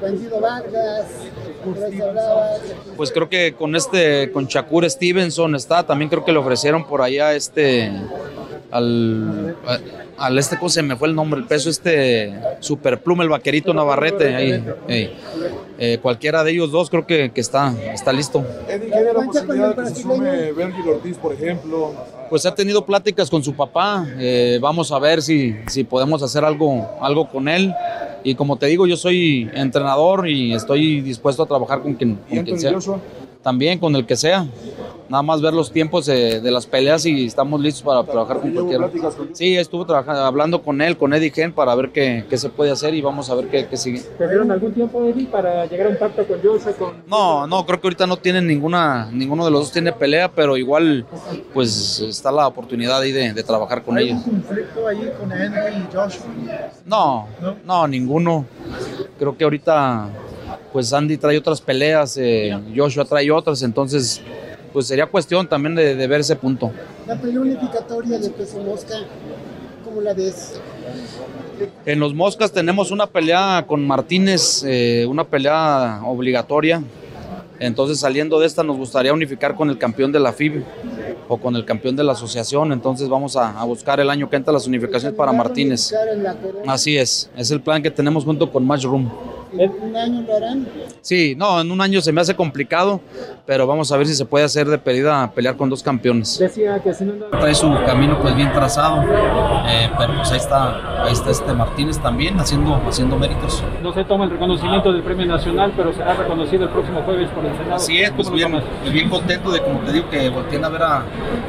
Bandido 0.00 0.40
Vargas, 0.40 1.06
pues 2.96 3.10
creo 3.12 3.28
que 3.28 3.54
con 3.54 3.74
este, 3.74 4.30
con 4.30 4.46
Shakur 4.46 4.88
Stevenson 4.88 5.54
está, 5.54 5.84
también 5.84 6.08
creo 6.08 6.24
que 6.24 6.32
le 6.32 6.38
ofrecieron 6.38 6.86
por 6.86 7.02
allá 7.02 7.34
este 7.34 7.90
al 8.70 9.56
al 10.18 10.38
este, 10.38 10.56
¿cómo 10.56 10.68
se 10.68 10.82
me 10.82 10.96
fue 10.96 11.08
el 11.08 11.14
nombre? 11.14 11.40
El 11.40 11.46
peso 11.46 11.68
este 11.68 12.34
superpluma, 12.60 13.22
el 13.22 13.28
vaquerito 13.28 13.74
Navarrete. 13.74 14.34
Ahí, 14.34 14.64
eh, 15.78 15.98
cualquiera 16.00 16.42
de 16.42 16.52
ellos 16.52 16.70
dos 16.70 16.88
creo 16.88 17.06
que, 17.06 17.30
que 17.32 17.40
está, 17.40 17.74
está 17.92 18.12
listo. 18.12 18.44
Eddie, 18.68 18.90
¿qué 18.90 19.02
la 19.02 19.24
posibilidad 19.24 19.76
de 19.76 19.82
que 19.82 19.88
se 19.90 20.02
sume 20.02 20.50
Ortiz, 20.88 21.18
por 21.18 21.34
ejemplo? 21.34 21.92
Pues 22.28 22.44
ha 22.46 22.54
tenido 22.54 22.84
pláticas 22.84 23.30
con 23.30 23.42
su 23.42 23.54
papá. 23.54 24.06
Eh, 24.18 24.58
vamos 24.60 24.90
a 24.92 24.98
ver 24.98 25.22
si, 25.22 25.56
si 25.68 25.84
podemos 25.84 26.22
hacer 26.22 26.44
algo, 26.44 26.88
algo 27.00 27.28
con 27.28 27.48
él. 27.48 27.72
Y 28.24 28.34
como 28.34 28.56
te 28.56 28.66
digo, 28.66 28.86
yo 28.86 28.96
soy 28.96 29.48
entrenador 29.54 30.28
y 30.28 30.52
estoy 30.52 31.00
dispuesto 31.00 31.44
a 31.44 31.46
trabajar 31.46 31.82
con 31.82 31.94
quien, 31.94 32.16
con 32.28 32.42
quien 32.42 32.58
sea. 32.58 32.76
También 33.46 33.78
con 33.78 33.94
el 33.94 34.04
que 34.04 34.16
sea 34.16 34.44
nada 35.08 35.22
más 35.22 35.40
ver 35.40 35.54
los 35.54 35.70
tiempos 35.70 36.06
de, 36.06 36.40
las 36.50 36.66
peleas 36.66 37.06
y 37.06 37.26
estamos 37.26 37.60
listos 37.60 37.84
para 37.84 38.02
trabajar 38.02 38.40
con 38.40 38.50
cualquiera. 38.52 38.90
Sí, 39.34 39.56
estuve 39.56 39.84
trabajando, 39.84 40.22
hablando 40.22 40.62
con 40.62 40.82
él, 40.82 40.96
con 40.96 41.14
Eddie 41.14 41.30
Gen, 41.30 41.52
para 41.52 41.72
ver 41.76 41.90
qué, 41.92 42.24
qué, 42.28 42.38
se 42.38 42.48
puede 42.48 42.72
hacer 42.72 42.92
y 42.92 43.02
vamos 43.02 43.30
a 43.30 43.36
ver 43.36 43.46
qué, 43.46 43.68
qué 43.68 43.76
sigue. 43.76 44.00
¿Tuvieron 44.18 44.50
algún 44.50 44.72
tiempo, 44.72 45.04
Eddie, 45.04 45.26
para 45.26 45.64
llegar 45.66 45.86
a 45.86 45.90
un 45.90 45.96
pacto 45.96 46.26
con 46.26 46.42
Joshua? 46.42 46.72
Con... 46.72 47.04
No, 47.06 47.46
no, 47.46 47.64
creo 47.64 47.80
que 47.80 47.86
ahorita 47.86 48.08
no 48.08 48.16
tienen 48.16 48.48
ninguna, 48.48 49.08
ninguno 49.12 49.44
de 49.44 49.52
los 49.52 49.60
dos 49.60 49.72
tiene 49.72 49.92
pelea, 49.92 50.28
pero 50.28 50.56
igual 50.56 51.06
pues 51.54 52.00
está 52.00 52.32
la 52.32 52.48
oportunidad 52.48 53.00
ahí 53.00 53.12
de, 53.12 53.32
de 53.32 53.42
trabajar 53.44 53.84
con 53.84 53.96
ellos. 53.96 54.18
¿Hay 54.24 54.32
un 54.32 54.40
conflicto 54.40 54.88
ahí 54.88 55.12
con 55.20 55.30
Henry 55.30 55.76
y 55.76 55.94
Joshua? 55.94 56.26
No, 56.84 57.28
no, 57.40 57.56
no, 57.64 57.86
ninguno. 57.86 58.44
Creo 59.20 59.36
que 59.36 59.44
ahorita 59.44 60.08
pues 60.76 60.92
Andy 60.92 61.16
trae 61.16 61.38
otras 61.38 61.62
peleas, 61.62 62.18
eh, 62.18 62.54
Joshua 62.76 63.06
trae 63.06 63.30
otras, 63.30 63.62
entonces 63.62 64.20
pues 64.74 64.86
sería 64.86 65.06
cuestión 65.06 65.48
también 65.48 65.74
de, 65.74 66.06
ver 66.06 66.20
ese 66.20 66.36
punto. 66.36 66.70
La 67.06 67.18
pelea 67.18 67.40
unificatoria 67.40 68.18
de 68.18 68.28
peso 68.28 68.58
mosca, 68.58 68.94
¿cómo 69.86 70.02
la 70.02 70.12
ves? 70.12 70.60
En 71.86 71.98
los 71.98 72.12
moscas 72.12 72.52
tenemos 72.52 72.90
una 72.90 73.06
pelea 73.06 73.64
con 73.66 73.86
Martínez, 73.86 74.64
eh, 74.66 75.06
una 75.08 75.24
pelea 75.24 76.02
obligatoria. 76.04 76.82
Entonces 77.58 77.98
saliendo 77.98 78.38
de 78.38 78.46
esta 78.46 78.62
nos 78.62 78.76
gustaría 78.76 79.14
unificar 79.14 79.54
con 79.54 79.70
el 79.70 79.78
campeón 79.78 80.12
de 80.12 80.20
la 80.20 80.34
FIB 80.34 80.62
o 81.26 81.38
con 81.38 81.56
el 81.56 81.64
campeón 81.64 81.96
de 81.96 82.04
la 82.04 82.12
asociación. 82.12 82.70
Entonces 82.70 83.08
vamos 83.08 83.34
a, 83.34 83.58
a 83.58 83.64
buscar 83.64 83.98
el 83.98 84.10
año 84.10 84.28
que 84.28 84.36
entra 84.36 84.52
las 84.52 84.66
unificaciones 84.66 85.16
para 85.16 85.32
Martínez. 85.32 85.94
Así 86.66 86.98
es, 86.98 87.30
es 87.34 87.50
el 87.50 87.62
plan 87.62 87.82
que 87.82 87.90
tenemos 87.90 88.26
junto 88.26 88.52
con 88.52 88.66
Matchroom. 88.66 89.35
¿En 89.52 89.70
un 89.82 89.96
año 89.96 90.24
lo 90.26 90.36
harán? 90.36 90.66
Sí, 91.00 91.34
no, 91.36 91.60
en 91.60 91.70
un 91.70 91.80
año 91.80 92.00
se 92.00 92.12
me 92.12 92.20
hace 92.20 92.34
complicado, 92.34 93.00
pero 93.46 93.66
vamos 93.66 93.90
a 93.92 93.96
ver 93.96 94.06
si 94.06 94.14
se 94.14 94.24
puede 94.24 94.44
hacer 94.44 94.66
de 94.68 94.78
pedida 94.78 95.30
pelear 95.32 95.56
con 95.56 95.70
dos 95.70 95.82
campeones. 95.82 96.38
Decía 96.38 96.80
que 96.80 96.92
si 96.92 97.04
no... 97.04 97.14
Trae 97.26 97.54
su 97.54 97.72
camino 97.86 98.18
pues 98.20 98.34
bien 98.34 98.52
trazado, 98.52 99.02
eh, 99.02 99.90
pero 99.98 100.14
pues 100.16 100.30
ahí 100.32 100.38
está, 100.38 101.04
ahí 101.04 101.12
está 101.12 101.30
este 101.30 101.52
Martínez 101.52 101.98
también 101.98 102.38
haciendo, 102.38 102.74
haciendo 102.86 103.16
méritos. 103.16 103.62
No 103.82 103.92
se 103.92 104.04
toma 104.04 104.24
el 104.24 104.30
reconocimiento 104.30 104.92
del 104.92 105.02
Premio 105.02 105.26
Nacional, 105.26 105.72
pero 105.76 105.92
será 105.92 106.14
reconocido 106.14 106.64
el 106.64 106.70
próximo 106.70 107.02
jueves 107.02 107.28
por 107.30 107.44
el 107.44 107.52
Senado. 107.56 107.76
Así 107.76 108.00
es, 108.00 108.10
pues 108.12 108.30
bien, 108.30 108.60
bien 108.92 109.08
contento 109.08 109.50
de 109.50 109.62
como 109.62 109.80
te 109.80 109.92
digo 109.92 110.08
que 110.10 110.28
volteen 110.28 110.64
a 110.64 110.68
ver 110.68 110.82
a, 110.82 111.04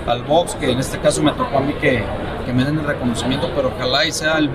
al 0.07 0.23
box, 0.23 0.55
que 0.55 0.71
en 0.71 0.79
este 0.79 0.99
caso 0.99 1.21
me 1.23 1.31
tocó 1.31 1.57
a 1.57 1.61
mí 1.61 1.73
que 1.73 2.03
que 2.47 2.53
me 2.53 2.63
den 2.63 2.79
el 2.79 2.85
reconocimiento, 2.85 3.51
pero 3.53 3.73
ojalá 3.75 4.05
y 4.05 4.11
sea 4.13 4.37
el, 4.37 4.49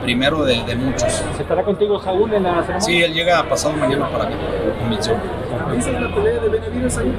primero 0.00 0.44
de, 0.44 0.76
muchos. 0.76 1.12
¿Se 1.36 1.42
estará 1.42 1.64
contigo 1.64 2.00
Saúl 2.00 2.32
en 2.32 2.44
la 2.44 2.62
ceremonia? 2.62 2.80
Sí, 2.80 3.02
él 3.02 3.12
llega 3.12 3.42
pasado 3.48 3.74
mañana 3.76 4.08
para 4.08 4.28
que 4.28 4.36
convención. 4.78 5.16
¿Viste 5.74 5.92
la 5.92 6.14
pelea 6.14 6.40
de 6.40 6.48
Benavides 6.48 6.98
ahí? 6.98 7.12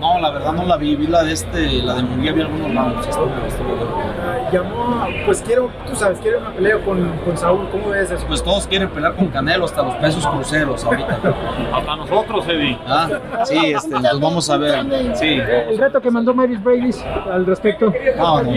No, 0.00 0.20
la 0.20 0.30
verdad 0.30 0.52
no 0.52 0.64
la 0.64 0.76
vi, 0.76 0.96
vi 0.96 1.06
la 1.06 1.22
de 1.22 1.32
este, 1.32 1.82
la 1.82 1.94
de 1.94 2.02
Munguía, 2.02 2.32
vi 2.32 2.42
algunos 2.42 2.72
lados. 2.72 3.06
Uh, 3.16 4.52
llamó, 4.52 5.06
pues 5.24 5.42
quiero, 5.42 5.70
tú 5.86 5.96
sabes, 5.96 6.18
quiero 6.20 6.38
una 6.38 6.52
pelea 6.52 6.78
con, 6.78 7.10
con, 7.24 7.36
Saúl, 7.36 7.68
¿cómo 7.70 7.90
ves 7.90 8.10
eso? 8.10 8.26
Pues 8.26 8.42
todos 8.42 8.66
quieren 8.66 8.90
pelear 8.90 9.14
con 9.14 9.28
Canelo, 9.28 9.64
hasta 9.64 9.82
los 9.82 9.94
pesos 9.96 10.26
cruceros 10.26 10.84
ahorita. 10.84 11.18
hasta 11.74 11.96
nosotros, 11.96 12.46
Eddie. 12.48 12.78
Ah, 12.86 13.08
sí, 13.44 13.72
este, 13.72 13.90
nos 13.90 14.20
vamos 14.20 14.48
a 14.50 14.56
ver. 14.56 15.16
Sí. 15.16 15.38
El 15.38 15.78
reto 15.78 16.00
que 16.00 16.10
mandó 16.10 16.34
Maris 16.34 16.62
Brady 16.62 16.90
al 17.30 17.46
respecto. 17.46 17.92
No, 18.16 18.42
no, 18.42 18.50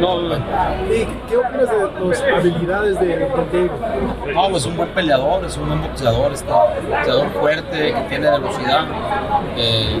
no. 0.00 0.28
no. 0.28 0.44
¿Qué 1.28 1.36
opinas 1.36 1.70
de 1.70 2.08
las 2.08 2.22
habilidades 2.22 3.00
de, 3.00 3.06
de 3.06 3.28
David? 3.28 3.70
No, 4.34 4.48
pues 4.50 4.66
un 4.66 4.76
buen 4.76 4.88
peleador, 4.90 5.44
es 5.44 5.56
un 5.56 5.68
buen 5.68 5.82
boxeador, 5.82 6.32
está 6.32 6.64
un 6.64 6.90
boxeador 6.90 7.28
fuerte, 7.30 7.94
que 7.94 8.00
tiene 8.08 8.26
velocidad. 8.38 8.86
Eh, 9.56 9.98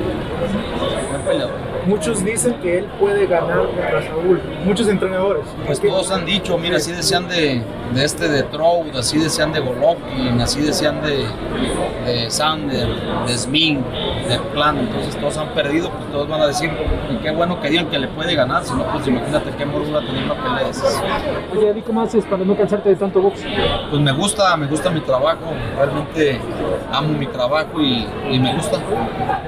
Muchos 1.86 2.24
dicen 2.24 2.54
que 2.54 2.78
él 2.78 2.84
puede 2.98 3.26
ganar 3.26 3.58
contra 3.58 4.02
Saúl, 4.06 4.40
muchos 4.64 4.88
entrenadores. 4.88 5.44
Pues 5.66 5.80
todos 5.80 6.10
han 6.10 6.24
dicho, 6.24 6.58
mira, 6.58 6.78
así 6.78 6.90
decían 6.92 7.28
de, 7.28 7.62
de 7.94 8.04
este 8.04 8.28
de 8.28 8.42
Trout, 8.42 8.94
así 8.96 9.18
decían 9.18 9.52
de 9.52 9.60
Golovkin, 9.60 10.40
así 10.40 10.60
decían 10.62 11.00
de, 11.02 11.26
de 12.04 12.30
Sander, 12.30 12.88
de 13.26 13.38
Smin, 13.38 13.84
de 14.28 14.38
Plan, 14.52 14.78
entonces 14.78 15.16
todos 15.16 15.36
han 15.38 15.48
perdido, 15.48 15.90
pues 15.90 16.10
todos 16.12 16.28
van 16.28 16.40
a 16.40 16.46
decir, 16.46 16.70
y 17.10 17.16
qué 17.16 17.30
bueno 17.30 17.60
que 17.60 17.68
digan 17.68 17.86
que 17.86 17.98
le 17.98 18.08
puede 18.08 18.34
ganar, 18.34 18.64
si 18.64 18.74
no, 18.74 18.84
pues 18.92 19.06
imagínate 19.06 19.50
qué 19.56 19.66
morro 19.66 19.92
va 19.92 20.00
a 20.00 20.06
tener 20.06 20.24
una 20.24 20.34
pelea 20.34 20.64
de 20.64 20.70
esas. 20.70 21.02
Oye, 21.56 21.82
¿cómo 21.86 22.02
haces 22.02 22.24
para 22.24 22.44
no 22.44 22.56
cansarte 22.56 22.88
de 22.90 22.96
tanto 22.96 23.20
box? 23.20 23.42
Pues 23.90 24.02
me 24.02 24.12
gusta, 24.12 24.56
me 24.56 24.66
gusta 24.66 24.90
mi 24.90 25.00
trabajo, 25.00 25.52
realmente 25.76 26.40
amo 26.92 27.08
mi 27.08 27.26
trabajo 27.26 27.80
y, 27.80 28.06
y 28.30 28.38
me 28.38 28.54
gusta. 28.54 28.78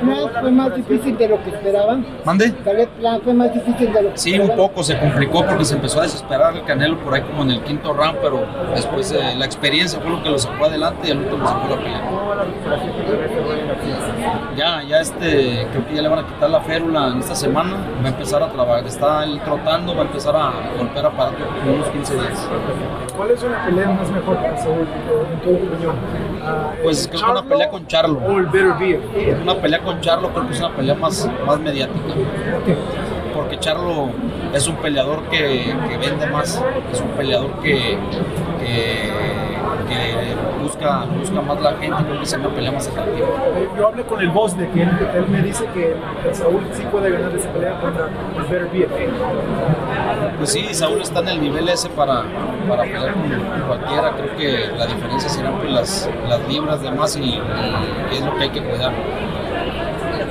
¿No 0.03 0.29
fue 0.41 0.51
más 0.51 0.75
difícil 0.77 1.17
de 1.17 1.29
lo 1.29 1.43
que 1.43 1.51
esperaban? 1.51 2.07
¿Mande? 2.25 2.53
Plan 2.99 3.21
fue 3.23 3.35
más 3.35 3.53
difícil 3.53 3.93
de 3.93 4.03
lo 4.03 4.13
que 4.13 4.19
Sí, 4.19 4.39
un 4.39 4.55
poco, 4.57 4.83
se 4.83 4.99
complicó 4.99 5.45
porque 5.45 5.65
se 5.65 5.75
empezó 5.75 6.01
a 6.01 6.03
desesperar 6.03 6.55
el 6.57 6.65
Canelo 6.65 6.99
por 6.99 7.15
ahí 7.15 7.23
como 7.23 7.43
en 7.43 7.51
el 7.53 7.63
quinto 7.63 7.93
round, 7.93 8.19
pero 8.21 8.47
después 8.75 9.13
eh, 9.13 9.35
la 9.37 9.45
experiencia 9.45 10.01
fue 10.01 10.11
lo 10.11 10.23
que 10.23 10.31
lo 10.31 10.39
sacó 10.39 10.67
adelante 10.67 11.09
y 11.09 11.11
al 11.13 11.19
último 11.19 11.47
sacó 11.47 11.69
la 11.69 11.77
pelea. 11.77 12.03
Ya, 14.57 14.68
ya 14.89 15.01
este, 15.01 15.67
creo 15.71 15.87
que 15.87 15.95
ya 15.95 16.03
le 16.03 16.09
van 16.09 16.21
a 16.21 16.27
quitar 16.27 16.51
la 16.51 16.61
férula 16.61 17.09
en 17.09 17.19
esta 17.19 17.35
semana, 17.35 17.77
va 18.03 18.07
a 18.07 18.13
empezar 18.13 18.43
a 18.43 18.49
trabajar, 18.49 18.87
está 18.87 19.25
él 19.25 19.41
trotando, 19.45 19.95
va 19.95 20.03
a 20.03 20.07
empezar 20.07 20.37
a 20.37 20.53
golpear 20.77 21.07
aparato 21.07 21.37
en 21.65 21.75
unos 21.75 21.89
15 21.89 22.15
días. 22.15 22.49
¿Cuál 23.17 23.31
es 23.31 23.43
una 23.43 23.65
pelea 23.65 23.91
más 23.91 24.11
mejor 24.11 24.37
para 24.37 24.57
Saúl, 24.59 24.87
en 24.87 25.41
tu 25.41 25.55
opinión? 25.55 25.97
pues 26.83 27.09
creo 27.09 27.25
que 27.25 27.31
una 27.31 27.43
pelea 27.43 27.71
con 27.71 27.87
Charlo. 27.87 28.21
O 28.21 28.39
el 28.39 28.47
Better 28.47 28.75
Beer. 28.79 29.39
Una 29.43 29.55
pelea 29.55 29.81
con 29.81 30.01
Charlo 30.01 30.31
creo 30.31 30.47
que 30.47 30.55
es 30.55 30.61
una 30.61 30.71
pelea 30.77 30.95
más, 30.95 31.29
más 31.47 31.61
mediática. 31.61 32.15
Porque 33.49 33.61
Charlo 33.61 34.11
es 34.53 34.69
un 34.69 34.77
peleador 34.77 35.23
que, 35.31 35.75
que 35.89 35.97
vende 35.97 36.27
más, 36.27 36.63
es 36.93 37.01
un 37.01 37.09
peleador 37.13 37.51
que, 37.63 37.97
que, 38.61 39.09
busca, 40.63 41.07
busca 41.19 41.41
más 41.41 41.59
la 41.63 41.71
gente, 41.77 41.97
creo 41.97 42.19
que 42.19 42.25
es 42.25 42.33
una 42.35 42.51
pelea 42.51 42.73
más 42.73 42.89
atractiva. 42.89 43.27
Yo 43.75 43.89
hablé 43.89 44.03
con 44.03 44.21
el 44.21 44.29
boss 44.29 44.55
de 44.55 44.69
que 44.69 44.83
él, 44.83 44.91
me 45.31 45.41
dice 45.41 45.65
que 45.73 45.97
Saúl 46.35 46.61
sí 46.75 46.83
puede 46.93 47.11
ganar 47.11 47.35
esa 47.35 47.51
pelea 47.51 47.81
contra 47.81 48.11
el 48.37 48.43
Better 48.43 48.69
Beer. 48.71 48.89
Pues 50.37 50.53
sí, 50.53 50.75
Saúl 50.75 51.01
está 51.01 51.21
en 51.21 51.29
el 51.29 51.41
nivel 51.41 51.71
ese 51.71 51.89
para, 51.89 52.25
para 52.69 52.83
pelear 52.83 53.15
con 53.15 53.63
cualquiera, 53.67 54.13
creo 54.13 54.37
que 54.37 54.77
la 54.77 54.87
diferencia 54.87 55.31
serán 55.31 55.57
pues 55.57 55.73
las, 55.73 56.11
las 56.29 56.47
libras 56.47 56.83
de 56.83 56.91
más 56.91 57.17
y, 57.17 57.23
y 57.23 58.15
es 58.15 58.21
lo 58.21 58.37
que 58.37 58.43
hay 58.43 58.51
que 58.51 58.63
cuidar 58.63 58.93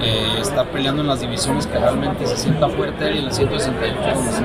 eh, 0.08 0.40
estar 0.42 0.66
peleando 0.68 1.02
en 1.02 1.08
las 1.08 1.22
divisiones 1.22 1.68
que 1.68 1.78
realmente 1.78 2.26
se 2.26 2.38
sienta 2.38 2.68
fuerte 2.70 3.14
y 3.14 3.20
en 3.20 3.26
la 3.26 3.32
168 3.32 4.16
donde 4.16 4.32
se 4.32 4.44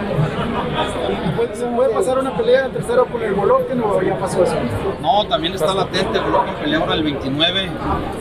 ¿Se 1.54 1.66
puede 1.66 1.92
pasar 1.92 2.18
una 2.18 2.34
pelea 2.36 2.66
en 2.66 2.72
tercero 2.72 3.04
con 3.06 3.22
el 3.22 3.34
Golovkin 3.34 3.80
o 3.82 4.00
ya 4.00 4.18
pasó 4.18 4.42
eso? 4.42 4.54
No, 5.00 5.26
también 5.26 5.54
está 5.54 5.74
latente. 5.74 6.18
Golovkin 6.18 6.54
pelea 6.54 6.78
ahora 6.78 6.94
el 6.94 7.02
29. 7.02 7.70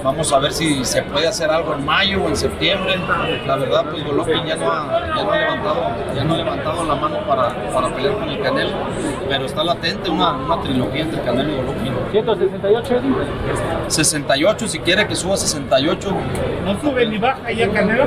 Vamos 0.03 0.33
a 0.33 0.39
ver 0.39 0.51
si 0.51 0.83
se 0.83 1.01
puede 1.03 1.27
hacer 1.27 1.49
algo 1.49 1.75
en 1.75 1.85
mayo 1.85 2.23
o 2.23 2.27
en 2.27 2.35
septiembre. 2.35 2.95
La 3.45 3.55
verdad, 3.55 3.85
pues 3.89 4.03
Golovkin 4.03 4.45
ya 4.45 4.55
no 4.55 4.71
ha, 4.71 5.15
ya 5.15 5.23
no 5.23 5.31
ha, 5.31 5.37
levantado, 5.37 5.81
ya 6.15 6.23
no 6.23 6.33
ha 6.33 6.37
levantado 6.37 6.83
la 6.83 6.95
mano 6.95 7.25
para, 7.27 7.71
para 7.71 7.95
pelear 7.95 8.15
con 8.15 8.29
el 8.29 8.41
Canelo. 8.41 8.77
Pero 9.29 9.45
está 9.45 9.63
latente 9.63 10.09
una, 10.09 10.31
una 10.33 10.61
trilogía 10.61 11.01
entre 11.01 11.21
Canelo 11.21 11.51
y 11.51 11.55
Golovkin. 11.55 11.93
¿168, 12.11 13.01
68, 13.87 14.67
si 14.67 14.79
quiere 14.79 15.07
que 15.07 15.15
suba 15.15 15.37
68. 15.37 16.09
¿No 16.65 16.81
sube 16.81 17.07
ni 17.07 17.17
baja 17.33 17.51
ya 17.51 17.69
Canelo? 17.71 18.05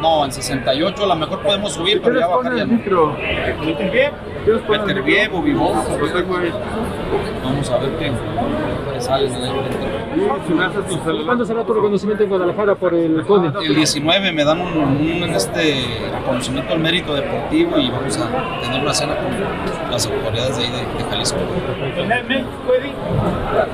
No, 0.00 0.24
en 0.24 0.32
68 0.32 1.04
a 1.04 1.06
lo 1.06 1.16
mejor 1.16 1.40
podemos 1.40 1.72
subir, 1.72 2.00
pero 2.02 2.18
ya 2.18 2.26
bajaría. 2.26 2.64
No. 2.64 3.16
Peter 4.66 5.30
o 5.32 5.42
Vivo. 5.42 5.72
Vamos 7.44 7.70
a 7.70 7.78
ver 7.78 7.90
qué 7.98 8.12
sale 9.00 9.26
en 9.26 9.34
el 9.34 9.52
¿Cuándo 11.24 11.44
será 11.44 11.64
tu 11.64 11.72
reconocimiento 11.72 12.22
en 12.22 12.28
Guadalajara 12.28 12.74
por 12.74 12.94
el 12.94 13.24
CODE? 13.24 13.66
El 13.66 13.74
19 13.74 14.32
me 14.32 14.44
dan 14.44 14.60
un, 14.60 14.76
un 14.76 15.22
este 15.34 15.84
reconocimiento 16.12 16.74
al 16.74 16.80
mérito 16.80 17.14
deportivo 17.14 17.78
y 17.78 17.90
vamos 17.90 18.18
a 18.18 18.60
tener 18.62 18.82
una 18.82 18.94
cena 18.94 19.16
con 19.16 19.90
las 19.90 20.06
autoridades 20.06 20.56
de 20.58 20.64
ahí 20.64 20.70
de, 20.70 20.78
de 20.78 21.10
Jalisco. 21.10 21.38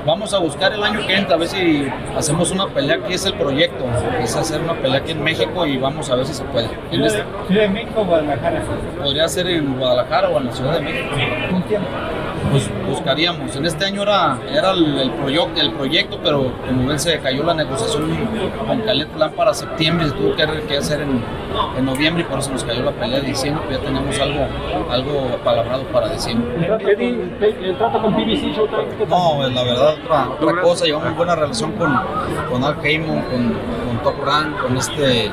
Vamos 0.07 0.33
a 0.33 0.39
buscar 0.39 0.73
el 0.73 0.83
año 0.83 1.07
que 1.07 1.15
entra, 1.15 1.35
a 1.35 1.39
ver 1.39 1.49
si 1.49 1.89
hacemos 2.17 2.51
una 2.51 2.67
pelea, 2.69 2.99
que 3.03 3.15
es 3.15 3.27
el 3.27 3.35
proyecto. 3.35 3.68
Es 4.29 4.37
hacer 4.37 4.61
una 4.61 4.75
pelea 4.75 4.99
aquí 4.99 5.13
en 5.13 5.23
México 5.23 5.65
y 5.67 5.79
vamos 5.79 6.11
a 6.11 6.15
ver 6.17 6.27
si 6.27 6.35
se 6.35 6.45
puede. 6.45 6.69
En 6.93 7.03
este- 7.03 7.25
¿Ciudad 7.47 7.63
de 7.63 7.69
México 7.69 8.01
o 8.03 8.05
Guadalajara? 8.05 8.63
podría 9.03 9.27
ser 9.29 9.47
en 9.49 9.79
Guadalajara 9.79 10.29
o 10.29 10.39
en 10.39 10.47
la 10.47 10.53
Ciudad 10.53 10.75
de 10.75 10.81
México. 10.81 11.09
¿Con 11.51 11.63
quién? 11.63 11.81
Pues 12.51 12.71
buscaríamos. 12.89 13.55
En 13.57 13.67
este 13.67 13.85
año 13.85 14.03
era, 14.03 14.39
era 14.53 14.71
el, 14.73 14.99
el, 14.99 15.13
proyo- 15.13 15.49
el 15.57 15.73
proyecto, 15.73 16.19
pero 16.23 16.53
como 16.67 16.87
ven 16.89 16.99
se 16.99 17.19
cayó 17.21 17.43
la 17.45 17.55
negociación 17.55 18.05
con 18.67 18.81
Calet 18.81 19.09
Plan 19.09 19.31
para 19.33 19.55
septiembre, 19.55 20.07
se 20.09 20.13
tuvo 20.15 20.35
que, 20.37 20.47
que 20.69 20.77
hacer 20.79 21.01
en, 21.03 21.23
en 21.77 21.85
noviembre 21.85 22.23
y 22.23 22.27
por 22.27 22.39
eso 22.39 22.51
nos 22.53 22.65
cayó 22.65 22.83
la 22.83 22.93
pelea 22.93 23.21
de 23.21 23.27
diciembre, 23.29 23.63
pero 23.69 23.81
ya 23.81 23.87
tenemos 23.87 24.19
algo, 24.21 24.47
algo 24.91 25.37
palabrado 25.45 25.83
para 25.85 26.09
diciembre. 26.09 26.49
¿el 26.59 27.77
trato 27.77 28.01
con 28.03 28.15
PBC. 28.15 28.57
No, 29.09 29.33
pues, 29.37 29.53
la 29.55 29.63
verdad, 29.65 29.95
otra, 30.05 30.29
otra 30.31 30.63
cosa, 30.63 30.85
llevamos 30.85 31.17
buena 31.17 31.35
relación 31.37 31.73
con, 31.73 31.99
con 32.51 32.65
Al 32.65 32.77
Heyman, 32.85 33.23
con, 33.23 33.53
con 33.53 33.99
Top 34.03 34.25
Rank, 34.25 34.59
con 34.63 34.77
este, 34.77 35.31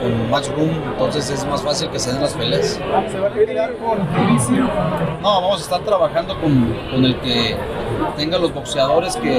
con 0.00 0.30
Matchroom, 0.30 0.70
entonces 0.92 1.30
es 1.30 1.44
más 1.46 1.62
fácil 1.62 1.88
que 1.90 1.98
se 1.98 2.12
den 2.12 2.22
las 2.22 2.34
peleas. 2.34 2.80
¿Se 3.10 3.18
va 3.20 3.28
a 3.28 3.32
quedar 3.32 3.72
con 3.76 3.98
PBC? 3.98 4.50
No, 5.22 5.40
vamos 5.42 5.60
a 5.60 5.62
estar 5.62 5.80
trabajando 5.80 6.38
con, 6.40 6.71
con 6.90 7.04
el 7.04 7.16
que 7.20 7.56
tenga 8.16 8.38
los 8.38 8.52
boxeadores 8.52 9.16
que, 9.16 9.38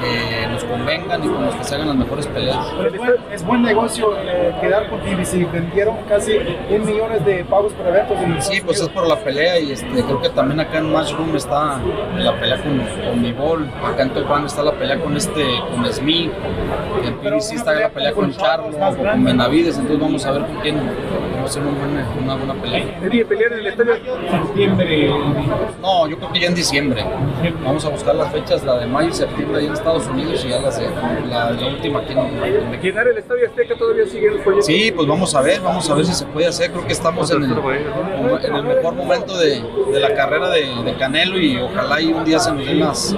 que 0.00 0.46
nos 0.48 0.64
convengan 0.64 1.24
y 1.24 1.28
con 1.28 1.44
los 1.44 1.54
que 1.54 1.64
se 1.64 1.74
hagan 1.74 1.88
las 1.88 1.96
mejores 1.96 2.26
peleas. 2.26 2.66
Es 2.84 2.96
buen, 2.96 3.14
es 3.32 3.44
buen 3.44 3.62
negocio 3.62 4.16
eh, 4.18 4.54
quedar 4.60 4.88
con 4.88 5.00
PBC. 5.00 5.50
Vendieron 5.52 5.96
casi 6.08 6.38
10 6.68 6.82
millones 6.84 7.24
de 7.24 7.44
pagos 7.44 7.72
por 7.72 7.86
eventos. 7.86 8.18
En 8.18 8.42
Sí, 8.42 8.60
pues 8.60 8.80
es 8.80 8.88
por 8.88 9.06
la 9.06 9.16
pelea 9.16 9.58
y 9.58 9.72
este, 9.72 10.02
creo 10.02 10.20
que 10.20 10.28
también 10.30 10.60
acá 10.60 10.78
en 10.78 10.92
Matchroom 10.92 11.36
está 11.36 11.78
la 12.16 12.38
pelea 12.38 12.62
con, 12.62 12.78
con 12.78 13.22
Bivol, 13.22 13.66
acá 13.84 14.02
en 14.02 14.14
Rank 14.14 14.46
está 14.46 14.62
la 14.62 14.72
pelea 14.72 14.98
con 14.98 15.16
este, 15.16 15.44
con 15.70 15.84
Smith, 15.92 16.30
en 17.04 17.14
PBC 17.18 17.52
está 17.54 17.72
la 17.74 17.88
pelea 17.88 18.12
con 18.12 18.32
Charlo, 18.32 18.70
con 18.70 19.24
Benavides, 19.24 19.76
entonces 19.76 20.00
vamos 20.00 20.24
a 20.26 20.32
ver 20.32 20.42
con 20.42 20.56
quién 20.60 20.76
va 20.76 21.44
a 21.44 21.48
ser 21.48 21.62
una 21.62 21.78
buena, 21.78 22.08
una 22.22 22.34
buena 22.36 22.54
pelea. 22.54 22.98
Eddie, 23.02 23.24
pelear 23.24 23.52
en 23.52 23.58
el 23.60 23.66
estadio 23.68 23.94
septiembre. 24.30 25.10
No, 25.80 26.06
yo 26.08 26.16
creo 26.16 26.32
que 26.32 26.40
ya 26.40 26.48
en 26.48 26.54
diciembre. 26.54 27.04
Vamos 27.64 27.84
a 27.84 27.88
buscar 27.90 28.14
las 28.14 28.32
fechas, 28.32 28.64
la 28.64 28.78
de 28.78 28.86
mayo 28.86 29.08
y 29.08 29.12
septiembre 29.12 29.60
ahí 29.60 29.66
en 29.66 29.72
Estados 29.96 30.06
Unidos 30.08 30.44
y 30.44 30.48
ya 30.48 30.58
de, 30.58 31.26
la, 31.28 31.50
la 31.50 31.66
última 31.68 32.00
aquí 32.00 32.12
en. 32.12 32.80
Llenar 32.82 33.08
el 33.08 33.18
estadio 33.18 33.48
Azteca 33.48 33.74
todavía 33.76 34.04
sigue 34.06 34.26
el 34.28 34.38
proyecto. 34.40 34.66
Sí, 34.66 34.92
pues 34.94 35.06
vamos 35.08 35.34
a 35.34 35.40
ver, 35.42 35.60
vamos 35.60 35.88
a 35.90 35.94
ver 35.94 36.04
si 36.06 36.14
se 36.14 36.24
puede 36.26 36.46
hacer. 36.46 36.70
Creo 36.70 36.86
que 36.86 36.92
estamos 36.92 37.30
en 37.30 37.42
el, 37.44 37.50
en 37.52 38.54
el 38.56 38.62
mejor 38.64 38.94
momento 38.94 39.36
de, 39.38 39.62
de 39.92 40.00
la 40.00 40.14
carrera 40.14 40.48
de, 40.50 40.66
de 40.84 40.94
Canelo 40.96 41.38
y 41.38 41.56
ojalá 41.58 42.00
y 42.00 42.12
un 42.12 42.24
día 42.24 42.38
se 42.38 42.52
nos 42.52 42.64
dé 42.66 42.74
las- 42.74 43.12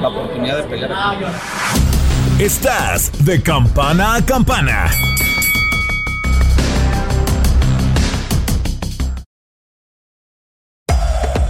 la 0.00 0.08
oportunidad 0.08 0.56
de 0.58 0.62
pelear 0.64 0.92
aquí. 0.92 1.24
Estás 2.38 3.10
de 3.24 3.42
campana 3.42 4.16
a 4.16 4.24
campana. 4.24 4.90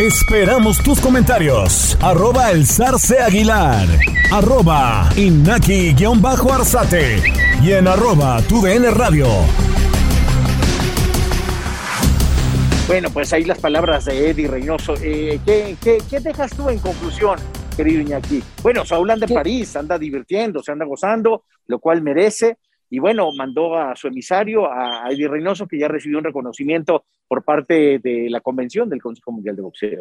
Esperamos 0.00 0.82
tus 0.82 0.98
comentarios. 0.98 1.94
Arroba 2.00 2.50
el 2.52 2.64
zarce 2.64 3.18
aguilar. 3.18 3.86
Arroba 4.32 5.10
inaki-arzate. 5.14 7.22
Y 7.62 7.72
en 7.72 7.86
arroba 7.86 8.40
tu 8.48 8.62
DN 8.62 8.90
radio. 8.92 9.26
Bueno, 12.86 13.10
pues 13.10 13.30
ahí 13.34 13.44
las 13.44 13.58
palabras 13.58 14.06
de 14.06 14.30
Eddie 14.30 14.48
Reynoso. 14.48 14.94
Eh, 15.02 15.38
¿qué, 15.44 15.76
qué, 15.82 15.98
qué 16.08 16.20
dejas 16.20 16.56
tú 16.56 16.70
en 16.70 16.78
conclusión, 16.78 17.38
querido 17.76 18.00
Iñaki? 18.00 18.42
Bueno, 18.62 18.86
Saúl 18.86 19.10
anda 19.10 19.26
en 19.26 19.34
París, 19.34 19.76
anda 19.76 19.98
divirtiendo, 19.98 20.62
se 20.62 20.72
anda 20.72 20.86
gozando, 20.86 21.44
lo 21.66 21.78
cual 21.78 22.00
merece. 22.00 22.56
Y 22.90 22.98
bueno, 22.98 23.30
mandó 23.32 23.76
a 23.76 23.94
su 23.94 24.08
emisario, 24.08 24.70
a 24.70 25.08
Eddie 25.10 25.28
Reynoso, 25.28 25.68
que 25.68 25.78
ya 25.78 25.86
recibió 25.86 26.18
un 26.18 26.24
reconocimiento 26.24 27.04
por 27.28 27.44
parte 27.44 28.00
de 28.00 28.28
la 28.28 28.40
convención 28.40 28.88
del 28.88 29.00
Consejo 29.00 29.30
Mundial 29.30 29.54
de 29.54 29.62
Boxeo. 29.62 30.00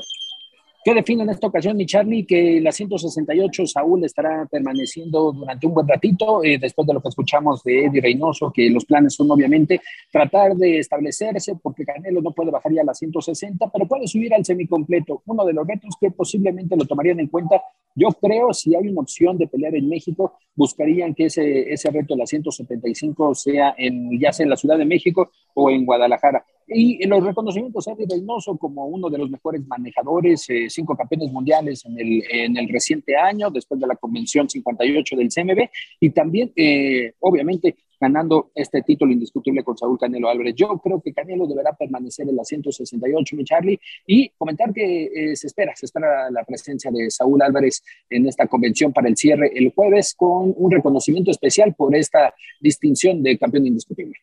¿Qué 0.82 0.94
define 0.94 1.24
en 1.24 1.30
esta 1.30 1.48
ocasión, 1.48 1.76
mi 1.76 1.86
Charlie? 1.86 2.26
Que 2.26 2.62
la 2.62 2.72
168 2.72 3.68
Saúl 3.68 4.06
estará 4.06 4.48
permaneciendo 4.50 5.34
durante 5.34 5.68
un 5.68 5.74
buen 5.74 5.86
ratito, 5.86 6.42
eh, 6.42 6.58
después 6.58 6.88
de 6.88 6.94
lo 6.94 7.02
que 7.02 7.10
escuchamos 7.10 7.62
de 7.64 7.86
Eddie 7.86 8.00
Reynoso, 8.00 8.50
que 8.54 8.70
los 8.70 8.86
planes 8.86 9.14
son 9.14 9.30
obviamente 9.30 9.82
tratar 10.10 10.56
de 10.56 10.80
establecerse, 10.80 11.56
porque 11.62 11.84
Canelo 11.84 12.22
no 12.22 12.32
puede 12.32 12.50
bajar 12.50 12.72
ya 12.72 12.82
a 12.82 12.86
la 12.86 12.94
160, 12.94 13.70
pero 13.74 13.88
puede 13.90 14.08
subir 14.08 14.34
al 14.34 14.46
semicompleto. 14.46 15.22
Uno 15.26 15.44
de 15.46 15.52
los 15.52 15.68
retos 15.68 15.96
que 16.00 16.12
posiblemente 16.12 16.78
lo 16.78 16.86
tomarían 16.86 17.20
en 17.20 17.28
cuenta, 17.28 17.62
yo 17.94 18.08
creo, 18.10 18.54
si 18.54 18.74
hay 18.74 18.88
una 18.88 19.02
opción 19.02 19.38
de 19.38 19.48
pelear 19.48 19.76
en 19.76 19.90
México, 19.90 20.38
buscarían 20.56 21.14
que 21.14 21.26
ese, 21.26 21.74
ese 21.74 21.92
reto 21.92 22.14
de 22.14 22.20
la 22.20 22.26
175 22.26 23.36
sea 23.36 23.76
en, 23.78 24.18
ya 24.18 24.32
sea 24.32 24.46
en 24.46 24.52
la 24.52 24.56
Ciudad 24.56 24.78
de 24.78 24.86
México 24.86 25.30
o 25.56 25.70
en 25.70 25.86
Guadalajara. 25.86 26.46
Y 26.72 27.06
los 27.08 27.24
reconocimientos 27.24 27.88
Eddie 27.88 28.06
Reynoso 28.08 28.56
como 28.58 28.86
uno 28.86 29.10
de 29.10 29.18
los 29.18 29.30
mejores 29.30 29.66
manejadores, 29.66 30.48
eh, 30.50 30.68
cinco 30.70 30.96
campeones 30.96 31.32
mundiales 31.32 31.84
en 31.86 32.00
el, 32.00 32.24
en 32.30 32.58
el 32.58 32.70
reciente 32.70 33.16
año, 33.18 33.50
después 33.50 33.80
de 33.80 33.88
la 33.88 33.96
Convención 33.96 34.48
58 34.48 35.16
del 35.16 35.30
CMB, 35.30 35.70
y 36.00 36.12
también, 36.12 36.52
eh, 36.56 37.14
obviamente, 37.22 37.76
ganando 38.00 38.52
este 38.56 38.82
título 38.84 39.12
indiscutible 39.12 39.64
con 39.64 39.78
Saúl 39.78 39.98
Canelo 39.98 40.30
Álvarez. 40.30 40.56
Yo 40.56 40.78
creo 40.78 41.02
que 41.02 41.12
Canelo 41.12 41.48
deberá 41.48 41.74
permanecer 41.74 42.30
en 42.30 42.36
la 42.36 42.44
168, 42.44 43.36
mi 43.36 43.44
Charlie, 43.44 43.80
y 44.06 44.30
comentar 44.38 44.72
que 44.72 45.06
eh, 45.06 45.36
se 45.36 45.48
espera, 45.48 45.76
se 45.76 45.88
espera 45.88 46.30
la 46.30 46.44
presencia 46.44 46.92
de 46.92 47.10
Saúl 47.10 47.42
Álvarez 47.42 47.84
en 48.10 48.28
esta 48.28 48.48
convención 48.48 48.94
para 48.94 49.10
el 49.10 49.18
cierre 49.18 49.52
el 49.54 49.74
jueves 49.74 50.14
con 50.16 50.54
un 50.56 50.72
reconocimiento 50.72 51.32
especial 51.32 51.74
por 51.76 51.96
esta 51.96 52.34
distinción 52.62 53.22
de 53.24 53.38
campeón 53.38 53.66
indiscutible. 53.66 54.16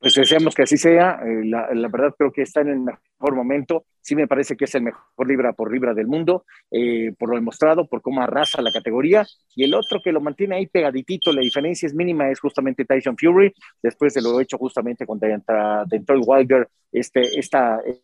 Pues 0.00 0.14
deseamos 0.14 0.54
que 0.54 0.62
así 0.62 0.76
sea. 0.76 1.20
Eh, 1.24 1.44
la, 1.44 1.68
la, 1.74 1.88
verdad 1.88 2.14
creo 2.16 2.32
que 2.32 2.42
está 2.42 2.62
en 2.62 2.68
el 2.68 2.80
mejor 2.80 3.00
mejor 3.20 3.34
momento. 3.34 3.84
Sí 4.02 4.14
me 4.14 4.26
parece 4.26 4.56
que 4.56 4.64
es 4.64 4.74
el 4.74 4.82
mejor 4.82 5.28
libra 5.28 5.52
por 5.52 5.72
libra 5.72 5.94
del 5.94 6.06
mundo, 6.06 6.44
eh, 6.70 7.12
por 7.18 7.30
lo 7.30 7.36
demostrado, 7.36 7.86
por 7.86 8.02
cómo 8.02 8.22
arrasa 8.22 8.62
la 8.62 8.72
categoría. 8.72 9.26
Y 9.54 9.64
el 9.64 9.74
otro 9.74 10.00
que 10.02 10.12
lo 10.12 10.20
mantiene 10.20 10.56
ahí 10.56 10.66
pegaditito, 10.66 11.32
la 11.32 11.42
diferencia 11.42 11.86
es 11.86 11.94
mínima, 11.94 12.30
es 12.30 12.40
justamente 12.40 12.84
Tyson 12.84 13.16
Fury, 13.16 13.52
después 13.82 14.14
de 14.14 14.22
lo 14.22 14.40
hecho 14.40 14.58
justamente 14.58 15.06
con 15.06 15.18
Detroit 15.18 16.24
Wilder 16.26 16.68
este, 16.92 17.38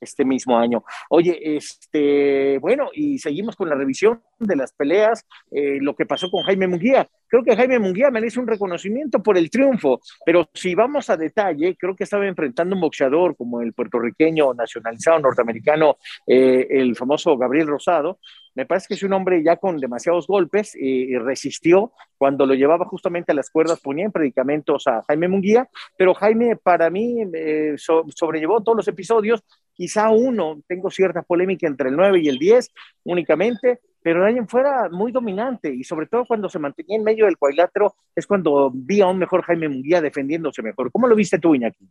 este 0.00 0.24
mismo 0.24 0.58
año. 0.58 0.84
Oye, 1.10 1.56
este, 1.56 2.58
bueno, 2.58 2.88
y 2.92 3.18
seguimos 3.18 3.56
con 3.56 3.68
la 3.68 3.74
revisión 3.74 4.22
de 4.38 4.56
las 4.56 4.72
peleas, 4.72 5.24
eh, 5.50 5.78
lo 5.80 5.94
que 5.94 6.06
pasó 6.06 6.30
con 6.30 6.44
Jaime 6.44 6.68
Munguía. 6.68 7.08
Creo 7.28 7.42
que 7.42 7.56
Jaime 7.56 7.78
Munguía 7.78 8.10
merece 8.10 8.38
un 8.38 8.46
reconocimiento 8.46 9.22
por 9.22 9.36
el 9.36 9.50
triunfo, 9.50 10.00
pero 10.24 10.48
si 10.54 10.74
vamos 10.74 11.10
a 11.10 11.16
detalle, 11.16 11.76
creo 11.76 11.96
que 11.96 12.04
estaba 12.04 12.26
enfrentando 12.26 12.76
un 12.76 12.80
boxeador 12.80 13.36
como 13.36 13.60
el 13.60 13.72
puertorriqueño 13.72 14.54
nacionalizado 14.54 15.18
norteamericano, 15.18 15.85
eh, 16.26 16.66
el 16.70 16.96
famoso 16.96 17.36
Gabriel 17.36 17.66
Rosado, 17.66 18.18
me 18.56 18.64
parece 18.64 18.88
que 18.88 18.94
es 18.94 19.02
un 19.02 19.12
hombre 19.12 19.42
ya 19.42 19.56
con 19.56 19.76
demasiados 19.76 20.26
golpes 20.26 20.74
y, 20.74 21.14
resistió 21.18 21.92
cuando 22.16 22.46
lo 22.46 22.54
llevaba 22.54 22.86
justamente 22.86 23.32
a 23.32 23.34
las 23.34 23.50
cuerdas, 23.50 23.80
ponía 23.80 24.06
en 24.06 24.12
predicamentos 24.12 24.86
a 24.86 25.02
Jaime 25.02 25.28
Munguía, 25.28 25.68
pero 25.98 26.14
Jaime 26.14 26.56
para 26.56 26.88
mí 26.88 27.22
eh, 27.34 27.74
sobrellevó 27.76 28.62
todos 28.62 28.76
los 28.76 28.88
episodios, 28.88 29.44
quizá 29.74 30.08
uno, 30.08 30.62
tengo 30.66 30.90
cierta 30.90 31.22
polémica 31.22 31.66
entre 31.66 31.90
el 31.90 31.96
9 31.96 32.20
y 32.22 32.28
el 32.28 32.38
10 32.38 32.72
únicamente, 33.04 33.80
pero 34.02 34.22
de 34.22 34.28
ahí 34.28 34.38
fuera 34.48 34.88
muy 34.90 35.12
dominante 35.12 35.68
y 35.68 35.84
sobre 35.84 36.06
todo 36.06 36.24
cuando 36.24 36.48
se 36.48 36.58
mantenía 36.58 36.96
en 36.96 37.04
medio 37.04 37.26
del 37.26 37.36
cuadrilátero 37.36 37.94
es 38.14 38.26
cuando 38.26 38.70
vi 38.72 39.02
a 39.02 39.06
un 39.06 39.18
mejor 39.18 39.42
Jaime 39.42 39.68
Munguía 39.68 40.00
defendiéndose 40.00 40.62
mejor. 40.62 40.90
¿Cómo 40.90 41.08
lo 41.08 41.14
viste 41.14 41.38
tú, 41.38 41.54
Iñaki? 41.54 41.86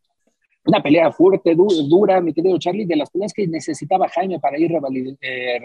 Una 0.66 0.82
pelea 0.82 1.12
fuerte, 1.12 1.56
dura, 1.56 2.20
mi 2.22 2.34
querido 2.34 2.58
Charlie, 2.58 2.86
de 2.86 2.96
las 2.96 3.10
peleas 3.10 3.34
que 3.34 3.48
necesitaba 3.48 4.10
Jaime 4.10 4.40
para 4.40 4.58
ir 4.58 4.72
eh, 5.22 5.60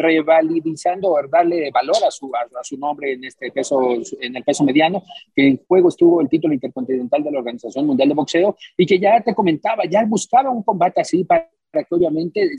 revalidizando 0.00 1.12
o 1.12 1.28
darle 1.28 1.70
valor 1.70 1.96
a 2.06 2.10
su, 2.10 2.30
a, 2.34 2.64
su 2.64 2.76
nombre 2.76 3.12
en 3.12 3.24
este 3.24 3.50
peso, 3.52 3.80
en 4.20 4.36
el 4.36 4.42
peso 4.42 4.64
mediano, 4.64 5.02
que 5.34 5.48
en 5.48 5.60
juego 5.66 5.88
estuvo 5.88 6.20
el 6.20 6.28
título 6.28 6.52
intercontinental 6.52 7.22
de 7.22 7.30
la 7.30 7.38
Organización 7.38 7.86
Mundial 7.86 8.08
de 8.08 8.14
Boxeo 8.14 8.56
y 8.76 8.86
que 8.86 8.98
ya 8.98 9.20
te 9.20 9.34
comentaba, 9.34 9.84
ya 9.88 10.04
buscaba 10.04 10.50
un 10.50 10.62
combate 10.62 11.00
así 11.00 11.24
para 11.24 11.48
que 11.82 11.94
obviamente 11.94 12.50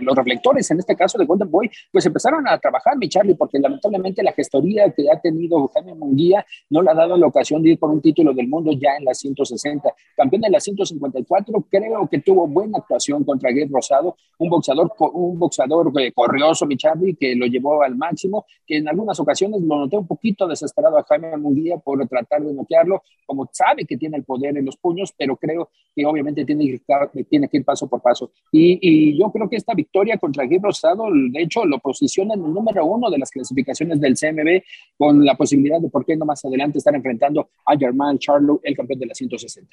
los 0.00 0.16
reflectores, 0.16 0.70
en 0.70 0.78
este 0.78 0.96
caso 0.96 1.18
de 1.18 1.26
Golden 1.26 1.50
Boy, 1.50 1.70
pues 1.92 2.06
empezaron 2.06 2.46
a 2.48 2.58
trabajar, 2.58 2.96
mi 2.96 3.08
Charlie, 3.08 3.34
porque 3.34 3.58
lamentablemente 3.58 4.22
la 4.22 4.32
gestoría 4.32 4.90
que 4.92 5.10
ha 5.10 5.20
tenido 5.20 5.68
Jaime 5.68 5.94
Munguía 5.94 6.44
no 6.70 6.82
le 6.82 6.90
ha 6.90 6.94
dado 6.94 7.16
la 7.16 7.26
ocasión 7.26 7.62
de 7.62 7.70
ir 7.70 7.78
por 7.78 7.90
un 7.90 8.00
título 8.00 8.32
del 8.32 8.48
mundo 8.48 8.72
ya 8.72 8.96
en 8.98 9.04
la 9.04 9.14
160. 9.14 9.92
Campeón 10.16 10.42
de 10.42 10.50
la 10.50 10.60
154, 10.60 11.66
creo 11.70 12.08
que 12.08 12.20
tuvo 12.20 12.46
buena 12.46 12.78
actuación 12.78 13.24
contra 13.24 13.50
Gabe 13.50 13.68
Rosado, 13.70 14.16
un 14.38 14.48
boxeador, 14.48 14.92
un 15.12 15.38
boxeador 15.38 15.92
eh, 16.00 16.12
corrioso, 16.12 16.66
mi 16.66 16.76
Charlie, 16.76 17.16
que 17.16 17.34
lo 17.34 17.46
llevó 17.46 17.82
al 17.82 17.96
máximo, 17.96 18.46
que 18.66 18.78
en 18.78 18.88
algunas 18.88 19.18
ocasiones 19.20 19.60
lo 19.62 19.78
noté 19.78 19.96
un 19.96 20.06
poquito 20.06 20.46
desesperado 20.46 20.98
a 20.98 21.04
Jaime 21.04 21.36
Munguía 21.36 21.76
por 21.78 22.06
tratar 22.08 22.42
de 22.42 22.52
noquearlo, 22.52 23.02
como 23.24 23.48
sabe 23.52 23.84
que 23.84 23.96
tiene 23.96 24.16
el 24.16 24.24
poder 24.24 24.56
en 24.56 24.64
los 24.64 24.76
puños, 24.76 25.12
pero 25.16 25.36
creo 25.36 25.70
que 25.94 26.04
obviamente 26.04 26.44
tiene 26.44 26.80
tiene 27.28 27.48
que 27.48 27.56
ir 27.58 27.64
paso 27.64 27.88
por 27.88 28.00
paso. 28.00 28.30
Y, 28.52 29.18
yo 29.18 29.30
creo 29.30 29.48
que 29.48 29.56
esta 29.56 29.74
victoria 29.74 30.18
contra 30.18 30.46
Guy 30.46 30.58
Rosado, 30.58 31.06
de 31.12 31.42
hecho, 31.42 31.64
lo 31.64 31.78
posiciona 31.78 32.34
en 32.34 32.44
el 32.44 32.52
número 32.52 32.84
uno 32.84 33.10
de 33.10 33.18
las 33.18 33.30
clasificaciones 33.30 34.00
del 34.00 34.14
CMB, 34.14 34.62
con 34.96 35.24
la 35.24 35.34
posibilidad 35.34 35.80
de, 35.80 35.88
por 35.88 36.04
qué 36.04 36.16
no 36.16 36.24
más 36.24 36.44
adelante, 36.44 36.78
estar 36.78 36.94
enfrentando 36.94 37.50
a 37.64 37.76
Germán 37.76 38.18
Charlo, 38.18 38.60
el 38.62 38.76
campeón 38.76 39.00
de 39.00 39.06
la 39.06 39.14
160. 39.14 39.68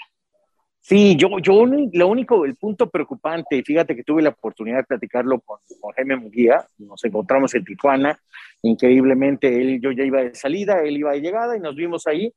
Sí, 0.86 1.16
yo, 1.16 1.40
yo 1.40 1.66
lo 1.66 2.08
único, 2.10 2.44
el 2.44 2.56
punto 2.58 2.90
preocupante, 2.90 3.64
fíjate 3.64 3.96
que 3.96 4.04
tuve 4.04 4.22
la 4.22 4.30
oportunidad 4.30 4.80
de 4.80 4.84
platicarlo 4.84 5.40
con, 5.40 5.60
con 5.80 5.94
Jaime 5.94 6.18
Munguía, 6.18 6.66
nos 6.78 7.02
encontramos 7.06 7.56
en 7.56 7.64
Tijuana, 7.64 8.20
increíblemente, 8.62 9.62
él, 9.62 9.80
yo 9.82 9.92
ya 9.92 10.04
iba 10.04 10.22
de 10.22 10.36
salida, 10.36 10.82
él 10.84 10.98
iba 10.98 11.14
de 11.14 11.22
llegada 11.22 11.56
y 11.56 11.62
nos 11.62 11.76
vimos 11.78 12.06
ahí, 12.06 12.34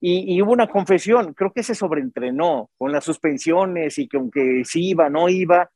y, 0.00 0.40
hubo 0.42 0.52
una 0.52 0.66
confesión, 0.66 1.32
creo 1.32 1.52
que 1.52 1.62
se 1.62 1.74
sobreentrenó 1.74 2.70
con 2.76 2.92
las 2.92 3.04
suspensiones 3.04 3.98
y 3.98 4.08
que 4.08 4.18
aunque 4.18 4.62
sí 4.64 4.90
iba, 4.90 5.08
no 5.08 5.28
iba, 5.28 5.70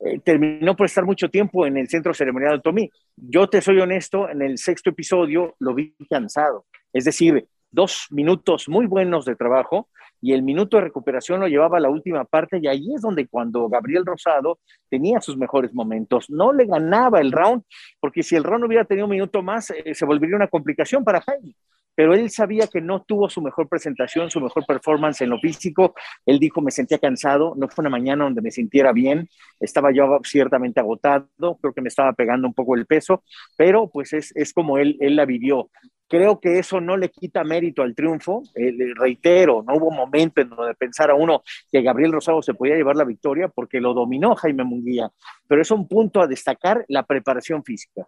eh, 0.00 0.18
terminó 0.20 0.74
por 0.74 0.86
estar 0.86 1.04
mucho 1.04 1.28
tiempo 1.28 1.66
en 1.66 1.76
el 1.76 1.88
centro 1.88 2.14
ceremonial 2.14 2.56
de 2.56 2.62
Tomí. 2.62 2.90
Yo 3.16 3.48
te 3.48 3.60
soy 3.60 3.78
honesto, 3.80 4.28
en 4.28 4.42
el 4.42 4.58
sexto 4.58 4.90
episodio 4.90 5.56
lo 5.58 5.74
vi 5.74 5.94
cansado, 6.08 6.66
es 6.92 7.04
decir, 7.04 7.46
dos 7.70 8.06
minutos 8.10 8.68
muy 8.68 8.86
buenos 8.86 9.26
de 9.26 9.36
trabajo 9.36 9.88
y 10.22 10.32
el 10.32 10.42
minuto 10.42 10.78
de 10.78 10.84
recuperación 10.84 11.40
lo 11.40 11.46
llevaba 11.46 11.76
a 11.76 11.80
la 11.80 11.90
última 11.90 12.24
parte 12.24 12.58
y 12.60 12.66
ahí 12.66 12.94
es 12.94 13.02
donde 13.02 13.28
cuando 13.28 13.68
Gabriel 13.68 14.06
Rosado 14.06 14.58
tenía 14.88 15.20
sus 15.20 15.36
mejores 15.36 15.74
momentos, 15.74 16.30
no 16.30 16.54
le 16.54 16.64
ganaba 16.64 17.20
el 17.20 17.32
round, 17.32 17.62
porque 18.00 18.22
si 18.22 18.34
el 18.34 18.44
round 18.44 18.64
hubiera 18.64 18.86
tenido 18.86 19.04
un 19.06 19.10
minuto 19.10 19.42
más, 19.42 19.70
eh, 19.70 19.94
se 19.94 20.06
volvería 20.06 20.36
una 20.36 20.48
complicación 20.48 21.04
para 21.04 21.20
Jaime 21.20 21.54
pero 21.96 22.14
él 22.14 22.30
sabía 22.30 22.68
que 22.68 22.80
no 22.80 23.02
tuvo 23.02 23.28
su 23.28 23.42
mejor 23.42 23.68
presentación, 23.68 24.30
su 24.30 24.40
mejor 24.40 24.64
performance 24.66 25.22
en 25.22 25.30
lo 25.30 25.40
físico. 25.40 25.94
Él 26.24 26.38
dijo, 26.38 26.60
me 26.60 26.70
sentía 26.70 26.98
cansado, 26.98 27.54
no 27.56 27.68
fue 27.68 27.82
una 27.82 27.90
mañana 27.90 28.24
donde 28.24 28.42
me 28.42 28.52
sintiera 28.52 28.92
bien, 28.92 29.28
estaba 29.58 29.90
yo 29.92 30.20
ciertamente 30.22 30.78
agotado, 30.78 31.26
creo 31.60 31.72
que 31.72 31.80
me 31.80 31.88
estaba 31.88 32.12
pegando 32.12 32.46
un 32.46 32.54
poco 32.54 32.76
el 32.76 32.86
peso, 32.86 33.24
pero 33.56 33.88
pues 33.88 34.12
es, 34.12 34.36
es 34.36 34.52
como 34.52 34.78
él, 34.78 34.96
él 35.00 35.16
la 35.16 35.24
vivió. 35.24 35.70
Creo 36.08 36.38
que 36.38 36.58
eso 36.60 36.80
no 36.80 36.96
le 36.96 37.10
quita 37.10 37.42
mérito 37.42 37.82
al 37.82 37.94
triunfo. 37.94 38.42
Eh, 38.54 38.72
reitero, 38.94 39.64
no 39.66 39.74
hubo 39.74 39.90
momento 39.90 40.40
en 40.40 40.50
donde 40.50 40.74
pensara 40.74 41.14
uno 41.14 41.42
que 41.70 41.82
Gabriel 41.82 42.12
Rosado 42.12 42.42
se 42.42 42.54
podía 42.54 42.76
llevar 42.76 42.94
la 42.94 43.04
victoria 43.04 43.48
porque 43.48 43.80
lo 43.80 43.92
dominó 43.92 44.36
Jaime 44.36 44.62
Munguía, 44.62 45.10
pero 45.48 45.62
es 45.62 45.70
un 45.70 45.88
punto 45.88 46.20
a 46.20 46.28
destacar 46.28 46.84
la 46.88 47.02
preparación 47.04 47.64
física. 47.64 48.06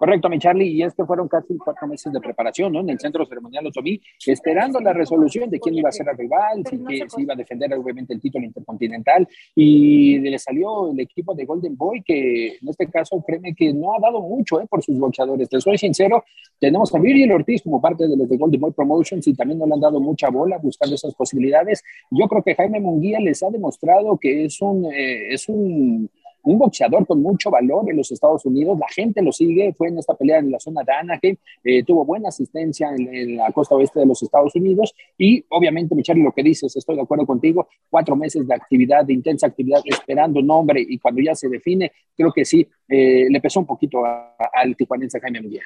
Correcto, 0.00 0.30
mi 0.30 0.38
Charlie, 0.38 0.68
y 0.68 0.82
es 0.82 0.94
que 0.94 1.04
fueron 1.04 1.28
casi 1.28 1.58
cuatro 1.58 1.86
meses 1.86 2.10
de 2.10 2.20
preparación, 2.20 2.72
¿no? 2.72 2.80
En 2.80 2.88
el 2.88 2.98
centro 2.98 3.26
ceremonial 3.26 3.66
Otomí, 3.66 4.00
esperando 4.26 4.80
la 4.80 4.94
resolución 4.94 5.50
de 5.50 5.60
quién 5.60 5.74
iba 5.74 5.90
a 5.90 5.92
ser 5.92 6.08
el 6.08 6.16
rival, 6.16 6.64
si, 6.64 6.82
que, 6.82 7.04
si 7.06 7.20
iba 7.20 7.34
a 7.34 7.36
defender 7.36 7.74
obviamente 7.74 8.14
el 8.14 8.20
título 8.22 8.46
intercontinental, 8.46 9.28
y 9.54 10.18
le 10.20 10.38
salió 10.38 10.90
el 10.90 11.00
equipo 11.00 11.34
de 11.34 11.44
Golden 11.44 11.76
Boy, 11.76 12.02
que 12.02 12.56
en 12.62 12.68
este 12.70 12.86
caso, 12.86 13.22
créeme 13.26 13.54
que 13.54 13.74
no 13.74 13.94
ha 13.94 14.00
dado 14.00 14.22
mucho, 14.22 14.58
¿eh? 14.62 14.66
Por 14.70 14.82
sus 14.82 14.98
boxeadores. 14.98 15.50
Te 15.50 15.60
soy 15.60 15.76
sincero, 15.76 16.24
tenemos 16.58 16.94
a 16.94 16.98
Miriam 16.98 17.32
Ortiz 17.32 17.60
como 17.60 17.78
parte 17.78 18.08
de 18.08 18.16
los 18.16 18.26
de 18.26 18.38
Golden 18.38 18.58
Boy 18.58 18.72
Promotions 18.72 19.26
y 19.28 19.34
también 19.34 19.58
no 19.58 19.66
le 19.66 19.74
han 19.74 19.80
dado 19.80 20.00
mucha 20.00 20.30
bola 20.30 20.56
buscando 20.56 20.94
esas 20.94 21.14
posibilidades. 21.14 21.84
Yo 22.10 22.26
creo 22.26 22.42
que 22.42 22.54
Jaime 22.54 22.80
Munguía 22.80 23.20
les 23.20 23.42
ha 23.42 23.50
demostrado 23.50 24.16
que 24.16 24.46
es 24.46 24.62
un, 24.62 24.86
eh, 24.86 25.34
es 25.34 25.46
un 25.46 26.08
un 26.42 26.58
boxeador 26.58 27.06
con 27.06 27.22
mucho 27.22 27.50
valor 27.50 27.88
en 27.88 27.96
los 27.96 28.10
Estados 28.10 28.44
Unidos, 28.44 28.78
la 28.78 28.88
gente 28.88 29.22
lo 29.22 29.32
sigue, 29.32 29.72
fue 29.74 29.88
en 29.88 29.98
esta 29.98 30.14
pelea 30.14 30.38
en 30.38 30.50
la 30.50 30.58
zona 30.58 30.82
de 30.82 30.92
Anaheim, 30.92 31.36
eh, 31.64 31.82
tuvo 31.84 32.04
buena 32.04 32.28
asistencia 32.28 32.90
en, 32.96 33.36
la 33.36 33.50
costa 33.52 33.74
oeste 33.74 34.00
de 34.00 34.06
los 34.06 34.22
Estados 34.22 34.54
Unidos 34.54 34.94
y 35.18 35.44
obviamente, 35.48 35.94
Michelle, 35.94 36.22
lo 36.22 36.32
que 36.32 36.42
dices, 36.42 36.74
estoy 36.74 36.96
de 36.96 37.02
acuerdo 37.02 37.26
contigo, 37.26 37.68
cuatro 37.88 38.16
meses 38.16 38.46
de 38.46 38.54
actividad, 38.54 39.04
de 39.04 39.12
intensa 39.12 39.46
actividad, 39.46 39.80
esperando 39.84 40.40
nombre 40.42 40.84
y 40.86 40.98
cuando 40.98 41.20
ya 41.22 41.34
se 41.34 41.48
define, 41.48 41.92
creo 42.16 42.32
que 42.32 42.44
sí, 42.44 42.66
eh, 42.88 43.26
le 43.28 43.40
pesó 43.40 43.60
un 43.60 43.66
poquito 43.66 44.02
al 44.04 44.76
tijuanense 44.76 45.20
Jaime 45.20 45.40
Miguel. 45.40 45.62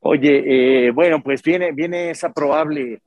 Oye, 0.00 0.86
eh, 0.86 0.90
bueno, 0.92 1.22
pues 1.22 1.42
viene, 1.42 1.72
viene 1.72 2.10
esa 2.10 2.32
probable 2.32 3.00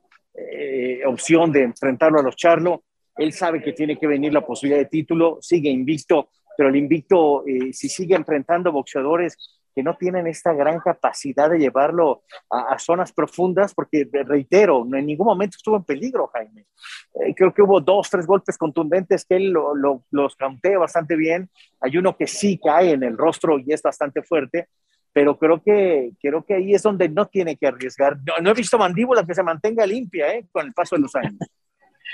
opción 1.06 1.52
de 1.52 1.64
enfrentarlo 1.64 2.18
a 2.18 2.22
los 2.22 2.34
Charlo. 2.34 2.84
Él 3.16 3.32
sabe 3.32 3.60
que 3.60 3.72
tiene 3.72 3.98
que 3.98 4.06
venir 4.06 4.32
la 4.32 4.46
posibilidad 4.46 4.80
de 4.80 4.88
título, 4.88 5.38
sigue 5.42 5.68
invicto 5.68 6.30
pero 6.56 6.68
el 6.68 6.76
invicto, 6.76 7.44
eh, 7.46 7.72
si 7.72 7.88
sigue 7.88 8.14
enfrentando 8.14 8.72
boxeadores 8.72 9.36
que 9.74 9.82
no 9.82 9.96
tienen 9.96 10.26
esta 10.26 10.52
gran 10.52 10.80
capacidad 10.80 11.48
de 11.48 11.58
llevarlo 11.58 12.24
a, 12.50 12.78
zonas 12.78 13.12
profundas, 13.12 13.72
porque 13.74 14.08
reitero, 14.26 14.84
en 14.92 15.06
ningún 15.06 15.26
momento 15.26 15.56
estuvo 15.56 15.76
en 15.76 15.84
peligro, 15.84 16.28
Jaime. 16.28 16.66
Eh, 17.14 17.34
creo 17.34 17.54
que 17.54 17.62
hubo 17.62 17.80
dos, 17.80 18.10
tres 18.10 18.26
golpes 18.26 18.58
contundentes 18.58 19.24
que 19.24 19.36
él 19.36 19.52
los 19.52 20.36
canté 20.36 20.76
bastante 20.76 21.16
bien. 21.16 21.48
Hay 21.80 21.96
uno 21.96 22.16
que 22.16 22.26
sí 22.26 22.58
cae 22.62 22.92
en 22.92 23.04
el 23.04 23.16
rostro 23.16 23.58
y 23.58 23.72
es 23.72 23.82
bastante 23.82 24.22
fuerte, 24.22 24.68
pero 25.12 25.38
creo 25.38 25.62
que, 25.62 26.12
creo 26.20 26.44
que 26.44 26.54
ahí 26.54 26.74
es 26.74 26.82
donde 26.82 27.08
no 27.08 27.26
tiene 27.26 27.56
que 27.56 27.66
arriesgar. 27.66 28.18
No, 28.42 28.50
he 28.50 28.54
visto 28.54 28.78
mandíbula 28.78 29.24
que 29.24 29.34
se 29.34 29.42
mantenga 29.42 29.86
limpia 29.86 30.34
eh, 30.34 30.46
con 30.50 30.66
el 30.66 30.72
paso 30.72 30.96
de 30.96 31.02
los 31.02 31.14
años. 31.14 31.36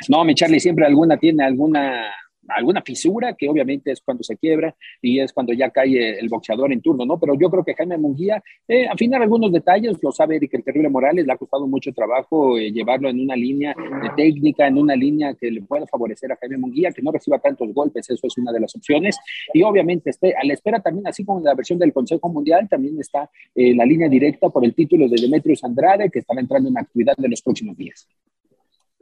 No, 0.09 0.25
mi 0.25 0.35
Charlie, 0.35 0.61
siempre 0.61 0.85
alguna 0.85 1.17
tiene 1.17 1.45
alguna 1.45 2.13
alguna 2.49 2.83
fisura, 2.83 3.35
que 3.35 3.49
obviamente 3.49 3.93
es 3.93 4.01
cuando 4.01 4.23
se 4.23 4.37
quiebra 4.37 4.75
y 5.01 5.21
es 5.21 5.33
cuando 5.33 5.53
ya 5.53 5.71
cae 5.71 6.19
el 6.19 6.29
boxeador 6.29 6.73
en 6.73 6.81
turno, 6.81 7.05
¿no? 7.05 7.19
Pero 7.19 7.35
yo 7.39 7.51
creo 7.51 7.65
que 7.65 7.75
Jaime 7.75 7.99
Munguía, 7.99 8.43
eh, 8.69 8.87
afinar 8.87 9.23
algunos 9.23 9.53
detalles, 9.53 9.97
lo 10.03 10.13
sabe 10.13 10.37
Eric 10.37 10.55
el 10.55 10.65
Terrible 10.65 10.89
Morales, 10.89 11.27
le 11.27 11.33
ha 11.33 11.37
costado 11.37 11.67
mucho 11.67 11.93
trabajo 11.93 12.59
eh, 12.59 12.71
llevarlo 12.73 13.09
en 13.09 13.21
una 13.21 13.37
línea 13.37 13.75
de 14.03 14.11
técnica, 14.17 14.67
en 14.67 14.79
una 14.79 14.95
línea 14.95 15.35
que 15.35 15.51
le 15.51 15.63
pueda 15.63 15.87
favorecer 15.87 16.33
a 16.33 16.37
Jaime 16.37 16.59
Munguía, 16.59 16.91
que 16.91 17.03
no 17.03 17.13
reciba 17.13 17.39
tantos 17.39 17.73
golpes, 17.73 18.09
eso 18.09 18.27
es 18.27 18.39
una 18.39 18.53
de 18.53 18.61
las 18.61 18.75
opciones. 18.75 19.17
Y 19.53 19.63
obviamente 19.63 20.11
a 20.11 20.45
la 20.45 20.53
espera 20.53 20.81
también, 20.81 21.07
así 21.07 21.25
como 21.25 21.39
en 21.39 21.45
la 21.45 21.55
versión 21.55 21.79
del 21.79 21.93
Consejo 21.93 22.29
Mundial, 22.29 22.69
también 22.69 22.99
está 23.01 23.31
eh, 23.55 23.75
la 23.75 23.85
línea 23.85 24.09
directa 24.09 24.49
por 24.51 24.65
el 24.65 24.75
título 24.75 25.09
de 25.09 25.21
Demetrius 25.21 25.65
Andrade, 25.65 26.11
que 26.11 26.21
estará 26.21 26.41
entrando 26.41 26.69
en 26.69 26.79
actividad 26.79 27.15
de 27.17 27.29
los 27.29 27.43
próximos 27.43 27.77
días. 27.77 28.09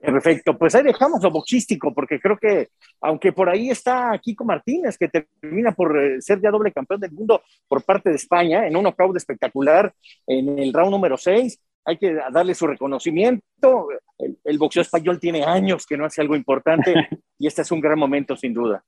Perfecto, 0.05 0.59
pues 0.59 0.75
ahí 0.75 0.83
dejamos 0.83 1.23
lo 1.23 1.31
boxístico, 1.31 1.95
porque 1.95 2.21
creo 2.21 2.37
que, 2.37 2.69
aunque 3.01 3.33
por 3.33 3.49
ahí 3.49 3.71
está 3.71 4.19
Kiko 4.21 4.45
Martínez, 4.45 4.99
que 4.99 5.09
termina 5.09 5.73
por 5.73 5.99
eh, 5.99 6.21
ser 6.21 6.41
ya 6.41 6.51
doble 6.51 6.73
campeón 6.73 7.01
del 7.01 7.13
mundo 7.13 7.43
por 7.67 7.83
parte 7.83 8.11
de 8.11 8.17
España, 8.17 8.67
en 8.67 8.77
un 8.77 8.85
knockout 8.85 9.17
espectacular 9.17 9.93
en 10.27 10.59
el 10.59 10.73
round 10.73 10.91
número 10.91 11.17
6, 11.17 11.59
hay 11.87 11.97
que 11.99 12.15
darle 12.15 12.55
su 12.55 12.67
reconocimiento. 12.67 13.89
El, 14.19 14.39
el 14.45 14.59
boxeo 14.59 14.83
español 14.83 15.19
tiene 15.19 15.45
años 15.45 15.87
que 15.87 15.97
no 15.97 16.05
hace 16.05 16.21
algo 16.21 16.37
importante 16.37 16.95
y 17.39 17.47
este 17.47 17.63
es 17.63 17.73
un 17.73 17.81
gran 17.81 17.99
momento, 17.99 18.37
sin 18.37 18.53
duda. 18.53 18.85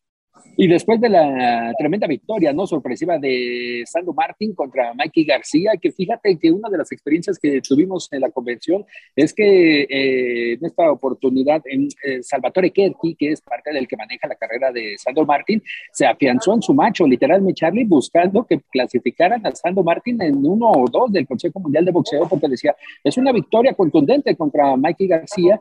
Y 0.59 0.66
después 0.68 1.00
de 1.00 1.11
la 1.11 1.72
tremenda 1.78 2.06
victoria, 2.06 2.52
¿no? 2.52 2.66
Sorpresiva 2.66 3.18
de 3.18 3.82
Sandro 3.85 4.14
Martín 4.14 4.54
contra 4.54 4.94
Mikey 4.94 5.24
García, 5.24 5.72
que 5.80 5.92
fíjate 5.92 6.38
que 6.38 6.50
una 6.50 6.70
de 6.70 6.78
las 6.78 6.90
experiencias 6.92 7.38
que 7.38 7.61
tuvimos 7.61 8.09
en 8.12 8.22
la 8.22 8.30
convención 8.30 8.85
es 9.14 9.35
que 9.35 9.82
eh, 9.82 10.52
en 10.54 10.64
esta 10.64 10.90
oportunidad, 10.90 11.62
en, 11.66 11.88
eh, 12.04 12.22
Salvatore 12.22 12.70
Kerki, 12.70 13.14
que 13.16 13.32
es 13.32 13.42
parte 13.42 13.72
del 13.72 13.87
que 13.87 13.96
maneja 13.96 14.28
la 14.28 14.35
carrera 14.35 14.72
de 14.72 14.96
Sandro 14.96 15.26
Martín, 15.26 15.62
se 15.92 16.06
afianzó 16.06 16.54
en 16.54 16.62
su 16.62 16.72
macho, 16.72 17.06
literalmente 17.06 17.54
Charlie, 17.54 17.85
buscando 17.85 18.46
que 18.46 18.61
clasificaran 18.70 19.46
a 19.46 19.54
Sandro 19.54 19.82
Martín 19.82 20.20
en 20.22 20.37
uno 20.37 20.70
o 20.70 20.87
dos 20.90 21.12
del 21.12 21.26
Consejo 21.26 21.61
Mundial 21.61 21.85
de 21.85 21.92
Boxeo, 21.92 22.26
porque 22.28 22.48
decía, 22.48 22.74
es 23.04 23.16
una 23.18 23.32
victoria 23.32 23.74
contundente 23.74 24.35
contra 24.35 24.74
Mikey 24.76 25.06
García 25.06 25.61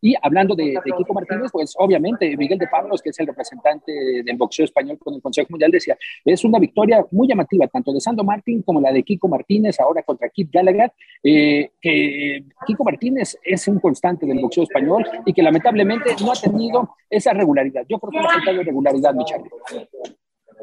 y 0.00 0.14
hablando 0.20 0.54
de, 0.54 0.78
Kiko 0.84 1.14
Martínez, 1.14 1.50
pues 1.52 1.74
obviamente 1.78 2.36
Miguel 2.36 2.58
de 2.58 2.66
Pablos, 2.68 3.02
que 3.02 3.10
es 3.10 3.18
el 3.20 3.26
representante 3.26 3.92
del 4.24 4.36
boxeo 4.36 4.64
español 4.64 4.98
con 4.98 5.14
el 5.14 5.22
Consejo 5.22 5.48
Mundial, 5.50 5.70
decía, 5.70 5.96
es 6.24 6.44
una 6.44 6.58
victoria 6.58 7.04
muy 7.10 7.28
llamativa, 7.28 7.66
tanto 7.68 7.92
de 7.92 8.00
Sando 8.00 8.24
Martín 8.24 8.62
como 8.62 8.80
la 8.80 8.92
de 8.92 9.02
Kiko 9.02 9.28
Martínez, 9.28 9.80
ahora 9.80 10.02
contra 10.02 10.28
Kip 10.28 10.50
Gallagher, 10.52 10.92
eh, 11.22 11.70
que 11.80 12.44
Kiko 12.66 12.84
Martínez 12.84 13.38
es 13.42 13.68
un 13.68 13.80
constante 13.80 14.26
del 14.26 14.40
boxeo 14.40 14.64
español 14.64 15.04
y 15.24 15.32
que 15.32 15.42
lamentablemente 15.42 16.14
no 16.22 16.32
ha 16.32 16.36
tenido 16.36 16.90
esa 17.08 17.32
regularidad. 17.32 17.84
Yo 17.88 17.98
creo 17.98 18.10
que 18.10 18.20
no 18.20 18.30
ha 18.30 18.44
tenido 18.44 18.62
regularidad, 18.62 19.14
mi 19.14 19.24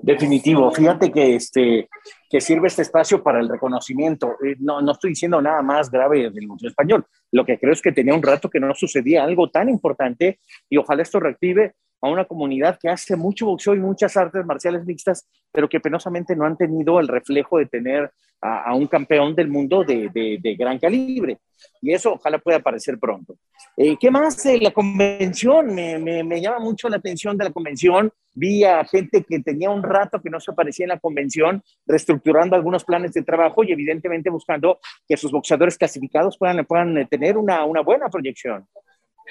Definitivo. 0.01 0.71
Fíjate 0.71 1.11
que, 1.11 1.35
este, 1.35 1.89
que 2.29 2.41
sirve 2.41 2.67
este 2.67 2.81
espacio 2.81 3.23
para 3.23 3.39
el 3.39 3.47
reconocimiento. 3.47 4.35
Eh, 4.43 4.55
no, 4.59 4.81
no 4.81 4.91
estoy 4.91 5.11
diciendo 5.11 5.41
nada 5.41 5.61
más 5.61 5.89
grave 5.89 6.29
del 6.29 6.47
museo 6.47 6.69
español. 6.69 7.05
Lo 7.31 7.45
que 7.45 7.57
creo 7.57 7.73
es 7.73 7.81
que 7.81 7.91
tenía 7.91 8.13
un 8.13 8.23
rato 8.23 8.49
que 8.49 8.59
no 8.59 8.73
sucedía 8.73 9.23
algo 9.23 9.49
tan 9.49 9.69
importante 9.69 10.39
y 10.69 10.77
ojalá 10.77 11.03
esto 11.03 11.19
reactive 11.19 11.75
a 12.03 12.09
una 12.09 12.25
comunidad 12.25 12.77
que 12.79 12.89
hace 12.89 13.15
mucho 13.15 13.45
boxeo 13.45 13.75
y 13.75 13.79
muchas 13.79 14.17
artes 14.17 14.45
marciales 14.45 14.85
mixtas, 14.85 15.25
pero 15.53 15.69
que 15.69 15.79
penosamente 15.79 16.35
no 16.35 16.45
han 16.45 16.57
tenido 16.57 16.99
el 16.99 17.07
reflejo 17.07 17.57
de 17.57 17.65
tener 17.65 18.11
a, 18.41 18.75
un 18.75 18.87
campeón 18.87 19.33
del 19.33 19.47
mundo 19.47 19.85
de, 19.85 20.09
de, 20.13 20.55
gran 20.55 20.77
calibre. 20.79 21.37
Y 21.81 21.93
eso 21.93 22.15
ojalá 22.15 22.39
pueda 22.39 22.57
aparecer 22.57 22.99
pronto. 22.99 23.37
Eh, 23.77 23.95
¿Qué 23.97 24.11
más? 24.11 24.43
la 24.59 24.71
convención, 24.71 25.73
me, 25.73 25.97
me, 25.97 26.41
llama 26.41 26.59
mucho 26.59 26.89
la 26.89 26.97
atención 26.97 27.37
de 27.37 27.45
la 27.45 27.51
convención. 27.51 28.11
Vi 28.33 28.65
a 28.65 28.83
gente 28.83 29.23
que 29.23 29.39
tenía 29.39 29.69
un 29.69 29.81
rato 29.81 30.21
que 30.21 30.29
no 30.29 30.41
se 30.41 30.51
aparecía 30.51 30.83
en 30.83 30.89
la 30.89 30.99
convención, 30.99 31.63
reestructurando 31.85 32.57
algunos 32.57 32.83
planes 32.83 33.13
de 33.13 33.23
trabajo 33.23 33.63
y 33.63 33.71
evidentemente 33.71 34.29
buscando 34.29 34.79
que 35.07 35.15
sus 35.15 35.31
boxeadores 35.31 35.77
clasificados 35.77 36.37
puedan, 36.37 36.65
puedan 36.65 37.07
tener 37.07 37.37
una, 37.37 37.63
una 37.63 37.79
buena 37.79 38.09
proyección. 38.09 38.67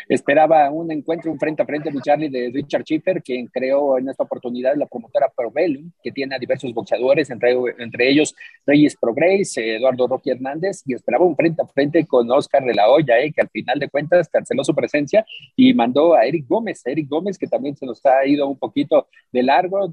Esperaba 0.09 0.71
un 0.71 0.91
encuentro, 0.91 1.31
un 1.31 1.39
frente 1.39 1.63
a 1.63 1.67
frente 1.67 1.91
Charlie 2.03 2.29
de 2.29 2.51
Richard 2.53 2.85
Schiffer, 2.85 3.23
quien 3.23 3.47
creó 3.47 3.99
en 3.99 4.09
esta 4.09 4.25
oportunidad 4.25 4.77
la 4.77 4.87
promotora 4.87 5.29
Probellum, 5.35 5.91
que 6.03 6.13
tiene 6.13 6.35
a 6.35 6.39
diversos 6.39 6.73
boxeadores, 6.73 7.31
entre, 7.31 7.57
entre 7.79 8.09
ellos 8.09 8.35
Reyes 8.67 8.97
Progrese, 8.97 9.77
Eduardo 9.77 10.07
Rocky 10.07 10.31
Hernández, 10.31 10.83
y 10.87 10.95
esperaba 10.95 11.25
un 11.25 11.37
frente 11.37 11.63
a 11.63 11.67
frente 11.67 12.07
con 12.07 12.31
Oscar 12.31 12.65
de 12.65 12.75
la 12.75 12.89
Hoya, 12.89 13.21
eh, 13.21 13.33
que 13.33 13.41
al 13.41 13.49
final 13.49 13.79
de 13.79 13.89
cuentas 13.89 14.29
canceló 14.29 14.65
su 14.65 14.75
presencia 14.75 15.25
y 15.57 15.73
mandó 15.75 16.15
a 16.15 16.25
Eric 16.25 16.47
Gómez, 16.49 16.83
Eric 16.87 17.09
Gómez, 17.09 17.39
que 17.39 17.47
también 17.47 17.77
se 17.77 17.87
nos 17.87 18.05
ha 18.07 18.27
ido 18.27 18.47
un 18.49 18.59
poquito 18.59 19.09
de 19.31 19.43
largo, 19.43 19.89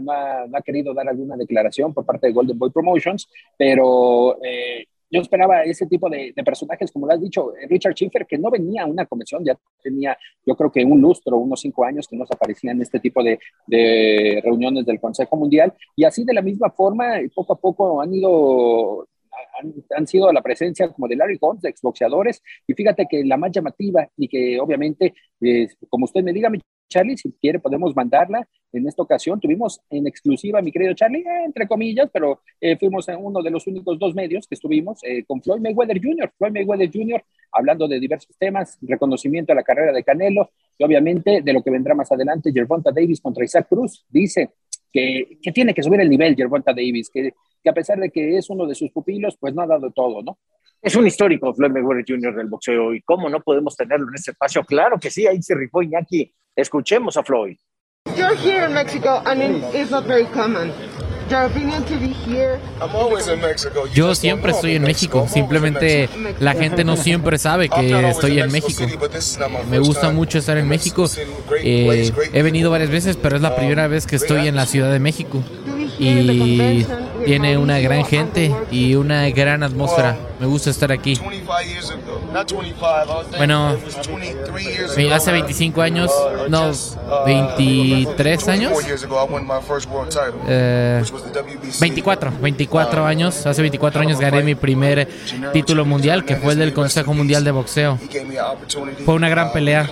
no, 0.00 0.12
ha, 0.12 0.46
no, 0.46 0.56
ha, 0.56 0.62
querido 0.62 0.94
dar 0.94 1.08
alguna 1.08 1.36
declaración 1.36 1.92
por 1.92 2.04
parte 2.04 2.26
de 2.26 2.32
Golden 2.32 2.58
Boy 2.58 2.70
Promotions, 2.70 3.28
pero 3.56 4.38
eh, 4.42 4.86
yo 5.14 5.20
esperaba 5.20 5.62
ese 5.62 5.86
tipo 5.86 6.10
de, 6.10 6.34
personajes, 6.44 6.90
como 6.90 7.06
lo 7.06 7.12
has 7.12 7.20
dicho, 7.20 7.54
eh, 7.56 7.68
Richard 7.68 7.94
Schiffer, 7.94 8.26
que 8.26 8.36
no 8.36 8.50
venía 8.50 8.82
a 8.82 8.86
una 8.86 9.06
convención, 9.06 9.44
ya 9.44 9.56
tenía, 9.80 10.18
yo 10.44 10.56
creo 10.56 10.72
que 10.72 10.84
un 10.84 11.00
lustro, 11.00 11.36
unos 11.36 11.60
cinco 11.60 11.84
años 11.84 12.08
que 12.08 12.16
no 12.16 12.26
se 12.26 12.34
aparecía 12.34 12.72
en 12.72 12.82
este 12.82 12.98
tipo 12.98 13.22
de, 13.22 13.38
reuniones 14.42 14.84
del 14.84 14.98
Consejo 14.98 15.36
Mundial, 15.36 15.72
y 15.94 16.04
así 16.04 16.24
de 16.24 16.34
la 16.34 16.42
misma 16.42 16.70
forma, 16.70 17.20
poco 17.32 17.52
a 17.52 17.56
poco 17.56 18.02
han 18.02 18.12
ido 18.12 19.06
han, 19.96 20.06
sido 20.06 20.32
la 20.32 20.42
presencia 20.42 20.88
como 20.92 21.08
de 21.08 21.16
Larry 21.16 21.38
Holmes, 21.40 21.62
de 21.62 21.70
exboxeadores, 21.70 22.42
y 22.66 22.74
fíjate 22.74 23.06
que 23.08 23.24
la 23.24 23.36
más 23.36 23.52
llamativa 23.52 24.08
y 24.16 24.28
que 24.28 24.58
obviamente, 24.60 25.14
eh, 25.40 25.68
como 25.88 26.04
usted 26.04 26.22
me 26.22 26.32
diga, 26.32 26.50
Charlie, 26.94 27.16
si 27.16 27.32
quiere 27.32 27.58
podemos 27.58 27.94
mandarla. 27.96 28.46
En 28.72 28.86
esta 28.86 29.02
ocasión 29.02 29.40
tuvimos 29.40 29.80
en 29.90 30.06
exclusiva, 30.06 30.60
mi 30.62 30.70
querido 30.70 30.94
Charlie, 30.94 31.20
eh, 31.20 31.44
entre 31.44 31.66
comillas, 31.66 32.08
pero 32.12 32.40
eh, 32.60 32.76
fuimos 32.76 33.08
en 33.08 33.16
uno 33.20 33.42
de 33.42 33.50
los 33.50 33.66
únicos 33.66 33.98
dos 33.98 34.14
medios 34.14 34.46
que 34.46 34.54
estuvimos 34.54 34.98
eh, 35.02 35.24
con 35.24 35.42
Floyd 35.42 35.60
Mayweather 35.60 36.00
Jr., 36.00 36.32
Floyd 36.36 36.52
Mayweather 36.52 36.90
Jr., 36.92 37.24
hablando 37.52 37.88
de 37.88 38.00
diversos 38.00 38.36
temas, 38.36 38.78
reconocimiento 38.82 39.52
a 39.52 39.56
la 39.56 39.62
carrera 39.62 39.92
de 39.92 40.02
Canelo 40.02 40.50
y 40.76 40.84
obviamente 40.84 41.40
de 41.42 41.52
lo 41.52 41.62
que 41.62 41.70
vendrá 41.70 41.94
más 41.94 42.10
adelante, 42.10 42.52
Gervonta 42.52 42.90
Davis 42.92 43.20
contra 43.20 43.44
Isaac 43.44 43.68
Cruz. 43.68 44.04
Dice 44.08 44.50
que, 44.92 45.38
que 45.40 45.52
tiene 45.52 45.74
que 45.74 45.82
subir 45.82 46.00
el 46.00 46.10
nivel 46.10 46.34
Gervonta 46.36 46.72
Davis, 46.72 47.10
que, 47.10 47.32
que 47.64 47.70
a 47.70 47.72
pesar 47.72 47.98
de 47.98 48.10
que 48.10 48.36
es 48.36 48.50
uno 48.50 48.66
de 48.66 48.74
sus 48.74 48.90
pupilos, 48.90 49.36
pues 49.40 49.54
no 49.54 49.62
ha 49.62 49.66
dado 49.66 49.90
todo, 49.90 50.22
¿no? 50.22 50.38
Es 50.82 50.94
un 50.94 51.06
histórico 51.06 51.54
Floyd 51.54 51.72
Mayweather 51.72 52.04
Jr. 52.06 52.36
del 52.36 52.46
boxeo 52.46 52.94
y 52.94 53.00
cómo 53.00 53.30
no 53.30 53.40
podemos 53.40 53.74
tenerlo 53.74 54.06
en 54.08 54.14
este 54.16 54.32
espacio. 54.32 54.62
Claro 54.64 54.98
que 55.00 55.10
sí, 55.10 55.26
ahí 55.26 55.42
se 55.42 55.54
rifó 55.54 55.82
Iñaki. 55.82 56.30
Escuchemos 56.54 57.16
a 57.16 57.24
Floyd. 57.24 57.56
You're 58.16 58.36
here 58.36 58.66
in 58.66 58.74
Mexico 58.74 59.22
and 59.24 59.64
it's 59.74 59.90
not 59.90 60.06
very 60.06 60.26
common. 60.26 60.70
Yo 63.94 64.14
siempre 64.14 64.52
estoy 64.52 64.74
en 64.74 64.82
México, 64.82 65.26
simplemente 65.28 66.08
la 66.38 66.52
gente 66.52 66.84
no 66.84 66.96
siempre 66.96 67.38
sabe 67.38 67.68
que 67.68 68.08
estoy 68.10 68.40
en 68.40 68.52
México. 68.52 68.84
Me 69.70 69.78
gusta 69.78 70.10
mucho 70.10 70.38
estar 70.38 70.58
en 70.58 70.68
México. 70.68 71.06
Eh, 71.62 72.12
he 72.32 72.42
venido 72.42 72.70
varias 72.70 72.90
veces, 72.90 73.16
pero 73.16 73.36
es 73.36 73.42
la 73.42 73.56
primera 73.56 73.88
vez 73.88 74.06
que 74.06 74.16
estoy 74.16 74.48
en 74.48 74.56
la 74.56 74.66
Ciudad 74.66 74.92
de 74.92 75.00
México. 75.00 75.42
Y 75.98 76.84
tiene 77.24 77.58
una 77.58 77.78
gran 77.78 78.04
gente 78.04 78.54
y 78.70 78.94
una 78.94 79.28
gran 79.30 79.62
atmósfera. 79.62 80.16
Me 80.40 80.46
gusta 80.46 80.70
estar 80.70 80.92
aquí. 80.92 81.18
Bueno, 83.36 83.76
hace 85.12 85.32
25 85.32 85.82
años, 85.82 86.10
no, 86.48 86.72
23 87.26 88.48
años. 88.48 88.72
24, 91.80 92.32
24 92.40 93.06
años. 93.06 93.46
Hace 93.46 93.62
24 93.62 94.00
años 94.00 94.20
gané 94.20 94.42
mi 94.42 94.54
primer 94.54 95.08
título 95.52 95.84
mundial, 95.84 96.24
que 96.24 96.36
fue 96.36 96.52
el 96.54 96.58
del 96.58 96.72
Consejo 96.72 97.14
Mundial 97.14 97.44
de 97.44 97.50
Boxeo. 97.50 97.98
Fue 99.04 99.14
una 99.14 99.28
gran 99.28 99.52
pelea. 99.52 99.88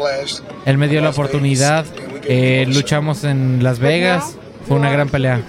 Él 0.66 0.78
me 0.78 0.88
dio 0.88 1.00
la 1.00 1.10
oportunidad. 1.10 1.86
Eh, 2.24 2.66
luchamos 2.68 3.24
en 3.24 3.62
Las 3.62 3.78
Vegas. 3.78 4.36
Fue 4.66 4.76
una 4.76 4.90
gran 4.90 5.08
pelea. 5.08 5.42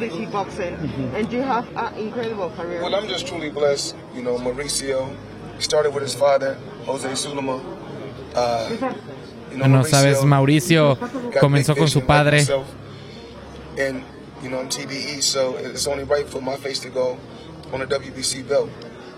And 0.00 1.32
you 1.32 1.42
have 1.42 1.68
an 1.76 1.94
incredible 1.94 2.50
career. 2.50 2.82
Well, 2.82 2.94
I'm 2.94 3.08
just 3.08 3.26
truly 3.26 3.50
blessed. 3.50 3.96
You 4.14 4.22
know, 4.22 4.36
Mauricio 4.38 5.14
started 5.58 5.92
with 5.92 6.02
his 6.02 6.14
father, 6.14 6.54
Jose 6.86 7.08
Sulema. 7.08 7.60
Uh, 8.34 8.92
no 9.56 9.82
sabes, 9.84 10.24
Mauricio 10.24 10.96
comenzó 11.40 11.76
con 11.76 11.88
su 11.88 12.02
padre. 12.02 12.44
And, 13.78 14.02
you 14.42 14.50
know, 14.50 14.60
in 14.60 14.68
TBE, 14.68 15.22
so 15.22 15.56
it's 15.56 15.86
only 15.86 16.04
right 16.04 16.28
for 16.28 16.40
my 16.40 16.56
face 16.56 16.80
to 16.80 16.90
go 16.90 17.16
on 17.72 17.82
a 17.82 17.86
WBC 17.86 18.48
belt. 18.48 18.70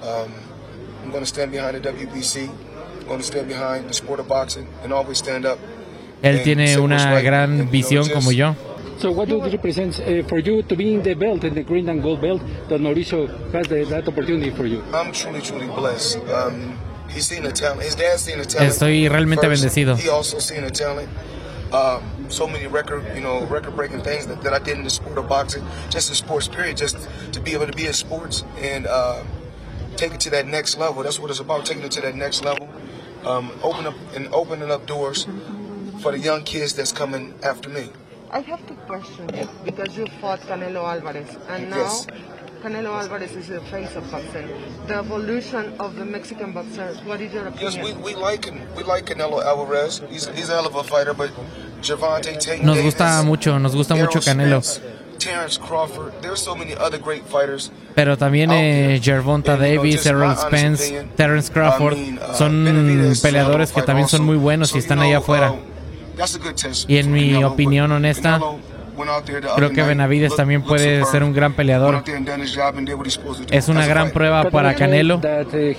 Um, 0.03 0.33
I'm 1.03 1.11
going 1.11 1.23
to 1.23 1.27
stand 1.27 1.51
behind 1.51 1.77
the 1.77 1.93
WBC. 1.93 2.49
I'm 3.01 3.07
going 3.07 3.21
to 3.21 3.27
stand 3.27 3.49
behind 3.49 3.89
the 3.89 3.95
sport 3.95 4.21
of 4.21 4.29
boxing 4.29 4.69
and 4.83 4.93
always 4.93 5.19
stand 5.19 5.47
up. 5.47 5.59
Él 6.23 6.43
tiene 6.43 6.79
una 6.79 7.21
gran 7.23 7.71
visión 7.71 8.07
como 8.11 8.31
yo. 8.31 8.55
So 9.01 9.11
what 9.11 9.31
does 9.31 9.41
it 9.47 9.53
represent 9.57 9.99
uh, 9.99 10.23
for 10.29 10.39
you 10.41 10.63
to 10.63 10.77
be 10.77 10.93
in 10.93 11.03
the 11.03 11.15
belt, 11.15 11.43
in 11.45 11.55
the 11.55 11.63
green 11.63 11.89
and 11.89 12.03
gold 12.03 12.21
belt, 12.21 12.43
that 12.69 12.83
Mauricio 12.83 13.29
has 13.51 13.67
the, 13.67 13.85
that 13.85 14.07
opportunity 14.07 14.51
for 14.51 14.67
you? 14.67 14.85
I'm 14.93 15.11
truly, 15.11 15.41
truly 15.41 15.69
blessed. 15.69 16.19
Um, 16.29 16.79
he's 17.09 17.27
seen 17.27 17.45
the 17.45 17.51
talent. 17.51 17.81
His 17.81 17.95
dad's 17.95 18.21
seen 18.25 18.37
the 18.37 18.45
talent. 18.45 18.71
Estoy 18.71 19.09
realmente 19.09 19.41
first. 19.41 19.65
bendecido. 19.65 19.97
He 19.99 20.11
also 20.11 20.39
seen 20.39 20.65
the 20.65 20.71
talent. 20.71 21.09
Um, 21.73 22.03
so 22.29 22.47
many 22.47 22.67
record, 22.67 23.03
you 23.15 23.23
know, 23.23 23.47
record-breaking 23.47 24.03
things 24.03 24.27
that, 24.27 24.43
that 24.43 24.53
I 24.53 24.59
did 24.59 24.77
in 24.77 24.85
the 24.85 24.91
sport 24.91 25.17
of 25.17 25.31
boxing, 25.31 25.65
just 25.89 26.11
in 26.11 26.15
sports 26.15 26.47
period, 26.47 26.77
just 26.77 27.09
to 27.33 27.41
be 27.41 27.55
able 27.55 27.69
to 27.69 27.73
be 27.73 27.87
in 27.87 27.95
sports 27.95 28.45
and 28.59 28.87
uh, 28.87 29.23
take 29.97 30.13
it 30.13 30.21
to 30.21 30.31
that 30.31 30.47
next 30.47 30.77
level. 30.77 31.03
That's 31.03 31.19
what 31.19 31.31
it's 31.31 31.41
about, 31.41 31.65
taking 31.65 31.85
it 31.85 31.93
to 31.93 32.03
that 32.03 32.17
next 32.17 32.45
level. 32.45 32.69
Um, 33.25 33.51
open 33.63 33.87
up 33.87 33.95
and 34.15 34.29
opening 34.35 34.71
up 34.71 34.85
doors 34.85 35.27
for 36.03 36.13
the 36.13 36.19
young 36.19 36.43
kids 36.43 36.75
that's 36.75 36.93
coming 36.93 37.35
after 37.43 37.71
me. 37.71 37.89
I 38.33 38.41
have 38.41 38.65
to 38.69 38.75
question 38.87 39.29
you 39.35 39.49
because 39.65 39.97
you 39.97 40.07
fought 40.21 40.41
Canelo 40.41 40.85
Alvarez 40.85 41.37
and 41.49 41.71
now 41.71 41.79
yes. 41.79 42.07
Canelo 42.63 42.93
Alvarez 43.01 43.33
is 43.33 43.49
the 43.49 43.61
face 43.63 43.97
of 43.97 44.09
boxing. 44.11 44.49
The 44.87 44.97
evolution 44.97 45.75
of 45.81 45.97
the 45.97 46.05
Mexican 46.05 46.53
boxer. 46.53 46.95
What 47.05 47.21
is 47.21 47.33
your 47.33 47.49
Yes, 47.61 47.75
opinion? 47.75 48.03
we, 48.03 48.15
we 48.15 48.21
like 48.21 48.47
we 48.77 48.83
like 48.85 49.07
Canelo 49.07 49.43
Alvarez. 49.45 50.03
He's, 50.11 50.29
he's 50.29 50.49
a 50.49 50.55
hell 50.55 50.67
of 50.67 50.77
a 50.77 50.85
fighter, 50.85 51.13
but 51.15 51.31
Javante 51.83 52.39
Tate 52.39 52.63
Nos 52.63 52.77
Davis, 52.77 52.95
gusta 52.95 53.23
mucho, 53.25 53.59
nos 53.59 53.75
gusta 53.75 53.97
mucho 53.97 54.21
Canelo. 54.21 54.61
Terrence 55.19 55.59
Crawford. 55.59 56.13
There's 56.23 56.41
so 56.41 56.55
many 56.55 56.75
other 56.75 56.99
great 56.99 57.25
fighters. 57.27 57.71
Pero 57.95 58.17
también 58.17 58.51
eh, 58.53 59.01
Gervonta 59.03 59.57
Davis, 59.57 60.07
Errol 60.07 60.35
Spence, 60.37 61.05
Terrence 61.17 61.51
Crawford 61.53 61.97
son 62.35 62.65
peleadores 63.21 63.73
que 63.73 63.83
también 63.83 64.09
son 64.09 64.23
muy 64.25 64.37
buenos 64.37 64.75
y 64.75 64.79
están 64.79 65.01
allá 65.01 65.19
afuera. 65.19 65.55
That's 66.17 66.35
a 66.35 66.39
good 66.39 66.55
test. 66.55 66.89
Y 66.89 66.99
en 66.99 67.13
mi 67.13 67.43
opinión 67.43 67.93
honesta, 67.93 68.41
creo 69.57 69.71
que 69.71 69.83
Benavides 69.83 70.37
también 70.37 70.63
puede 70.63 71.05
ser 71.07 71.23
un 71.23 71.33
gran 71.33 71.55
peleador. 71.55 72.03
Es 73.51 73.69
una 73.69 73.87
gran 73.87 74.11
prueba 74.11 74.51
para 74.51 74.75
Canelo. 74.75 75.17
Uh, 75.17 75.21
uh. 75.21 75.75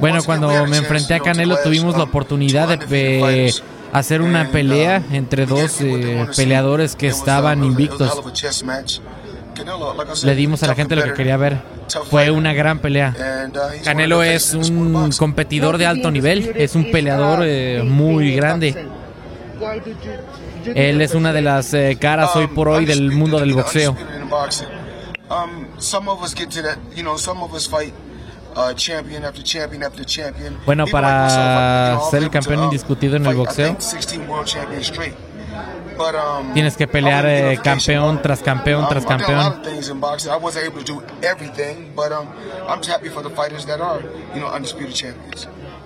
Bueno, 0.00 0.22
cuando 0.24 0.66
me 0.66 0.76
enfrenté 0.76 1.14
a 1.14 1.20
Canelo 1.20 1.56
tuvimos 1.62 1.96
la 1.96 2.04
oportunidad 2.04 2.78
de 2.78 3.52
hacer 3.92 4.20
una 4.20 4.50
pelea 4.50 5.02
entre 5.10 5.46
dos 5.46 5.80
eh, 5.80 6.26
peleadores 6.36 6.96
que 6.96 7.08
estaban 7.08 7.64
invictos. 7.64 8.22
Le 10.22 10.34
dimos 10.34 10.62
a 10.62 10.66
la 10.66 10.74
gente 10.74 10.96
lo 10.96 11.04
que 11.04 11.14
quería 11.14 11.36
ver. 11.36 11.58
Fue 12.10 12.30
una 12.30 12.52
gran 12.52 12.78
pelea. 12.78 13.14
Canelo 13.84 14.22
es 14.22 14.54
un 14.54 15.10
competidor 15.18 15.78
de 15.78 15.86
alto 15.86 16.10
nivel, 16.10 16.52
es 16.56 16.74
un 16.74 16.90
peleador 16.90 17.40
eh, 17.42 17.82
muy 17.84 18.34
grande. 18.34 18.86
Él 20.74 21.00
es 21.00 21.14
una 21.14 21.32
de 21.32 21.42
las 21.42 21.72
eh, 21.74 21.96
caras 22.00 22.34
hoy 22.36 22.48
por 22.48 22.68
hoy 22.68 22.84
del 22.84 23.12
mundo 23.12 23.38
del 23.38 23.54
boxeo. 23.54 23.96
Bueno, 30.64 30.86
para 30.86 31.98
ser 32.10 32.22
el 32.22 32.30
campeón 32.30 32.64
indiscutido 32.64 33.16
en 33.16 33.26
el 33.26 33.36
boxeo, 33.36 33.76
think, 35.96 36.04
16 36.04 36.04
world 36.04 36.04
champions 36.04 36.04
straight. 36.04 36.14
But, 36.14 36.14
um, 36.14 36.54
tienes 36.54 36.76
que 36.76 36.86
pelear 36.86 37.26
eh, 37.26 37.58
campeón 37.62 38.22
tras 38.22 38.42
campeón 38.42 38.88
tras 38.88 39.04
campeón. 39.06 39.38
um. 39.38 39.62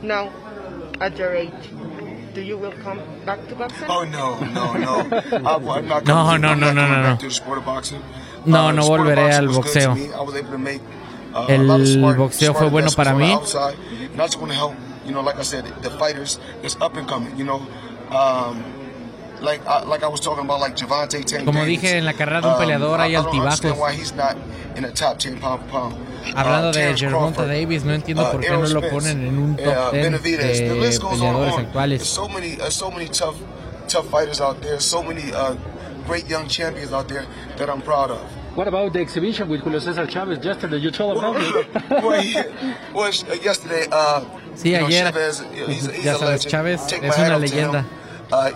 Now, 0.03 0.31
at 1.01 1.17
your 1.19 1.35
age, 1.35 1.53
do 2.35 2.41
you 2.41 2.57
will 2.57 2.73
come 2.83 3.01
back 3.27 3.47
to 3.49 3.55
boxing? 3.55 3.87
Oh 3.89 4.05
no, 4.05 4.39
no, 4.41 4.73
no! 4.75 5.01
I, 5.11 5.79
I'm 5.79 5.89
not 5.89 6.05
No, 6.07 6.37
no, 6.39 6.55
no, 6.55 6.73
no, 6.73 6.87
no, 6.87 7.03
no. 7.03 7.19
No, 8.47 8.69
Uh, 8.69 8.73
no 8.73 8.83
of 8.83 8.89
volveré 8.89 9.33
al 9.33 9.49
boxeo. 9.49 9.95
uh, 11.35 11.47
El 11.49 11.67
boxeo 12.17 12.55
fue 12.55 12.69
bueno 12.71 12.91
para 12.93 13.13
mí. 13.13 13.25
on 13.25 13.29
the 13.29 13.35
outside, 13.35 13.77
and 14.13 14.21
I 14.21 14.25
just 14.25 14.39
want 14.39 14.51
to 14.53 14.57
help, 14.57 14.75
you 15.05 15.13
know, 15.13 15.21
like 15.23 15.39
I 15.39 15.43
said, 15.45 15.65
the 15.83 15.91
fighters 15.91 16.39
that's 16.63 16.77
up 16.81 16.97
and 16.97 17.07
coming. 17.07 17.37
You 17.37 17.45
know, 17.45 17.61
um, 18.11 18.63
Como 21.45 21.65
dije, 21.65 21.99
en 21.99 22.05
la 22.05 22.13
carrera 22.15 22.41
de 22.41 22.49
un 22.49 22.59
peleador 22.59 23.01
Um, 23.01 23.01
hay 23.01 23.13
don't 23.15 23.27
understand 23.35 23.75
altibajos. 23.75 23.79
why 23.79 23.93
he's 23.97 24.15
not 24.15 24.37
in 24.77 24.83
the 24.83 24.93
top 24.93 25.19
10 25.19 25.39
pound 25.41 25.61
for 25.63 25.69
pound. 25.71 25.97
Hablando 26.35 26.69
Uh, 26.69 26.73
de 26.73 26.97
Gervonta 26.97 27.47
Davis, 27.47 27.85
no 27.85 27.93
entiendo 27.95 28.23
uh, 28.25 28.31
por 28.33 28.41
qué 28.41 28.51
no 28.51 28.67
lo 28.67 28.81
ponen 28.89 29.27
en 29.27 29.39
un 29.39 29.53
uh, 29.53 29.57
top 29.57 29.93
10 29.93 30.03
Benavidez. 30.05 30.59
The 30.59 30.75
de 30.75 31.01
peleadores 31.01 31.59
actuales. 31.59 31.99
There's 32.01 32.09
so 32.09 32.29
many, 32.29 32.61
uh, 32.61 32.71
so 32.71 32.91
many 32.91 33.07
tough, 33.09 33.37
tough 33.89 34.07
fighters 34.11 34.41
out 34.41 34.61
there. 34.61 34.79
So 34.81 35.03
many 35.03 35.33
uh, 35.33 35.55
great 36.07 36.29
young 36.29 36.47
champions 36.49 36.93
out 36.93 37.09
there 37.09 37.25
that 37.57 37.69
I'm 37.69 37.81
proud 37.83 38.11
of. 38.11 38.21
What 38.57 38.67
about 38.69 38.93
the 38.93 39.01
exhibition 39.01 39.49
with 39.49 39.63
Julio 39.63 39.79
Cesar 39.79 40.07
Chavez 40.07 40.45
yesterday? 40.45 40.77
You 40.79 40.91
told 40.91 41.17
about 41.19 41.37
it. 41.39 41.67
uh, 43.29 43.35
yesterday, 43.43 43.87
uh, 43.93 44.21
Sí, 44.57 44.71
you 44.73 44.79
know, 44.79 44.87
ayer, 44.89 45.05
Chavez, 45.05 45.43
you 45.55 45.61
know, 45.61 45.67
he's, 45.69 45.87
he's 45.87 46.05
ya 46.05 46.15
a 46.17 46.19
sabes, 46.19 46.45
legend. 46.45 46.51
Chávez 46.51 46.93
es 46.93 47.19
una 47.19 47.39
leyenda. 47.39 47.85
Uh, 48.33 48.51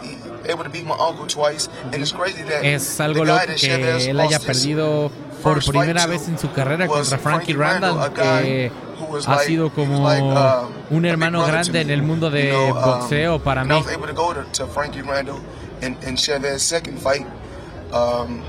Es 2.62 3.00
algo 3.00 3.24
loco 3.24 3.40
que 3.58 4.10
él 4.10 4.20
haya 4.20 4.38
perdido 4.38 5.10
por 5.42 5.64
primera 5.64 6.06
vez 6.06 6.28
en 6.28 6.38
su 6.38 6.50
carrera 6.52 6.86
contra 6.86 7.18
Frankie 7.18 7.54
Randall, 7.54 8.12
que 8.12 8.72
ha 9.26 9.38
sido 9.40 9.70
como 9.70 10.06
uh, 10.06 10.68
un 10.90 11.04
hermano 11.04 11.44
grande 11.46 11.80
en 11.80 11.90
el 11.90 12.02
mundo 12.02 12.30
de 12.30 12.54
um, 12.54 12.74
boxeo 12.74 13.38
para 13.38 13.64
mí. 13.64 13.74
um, 17.92 18.42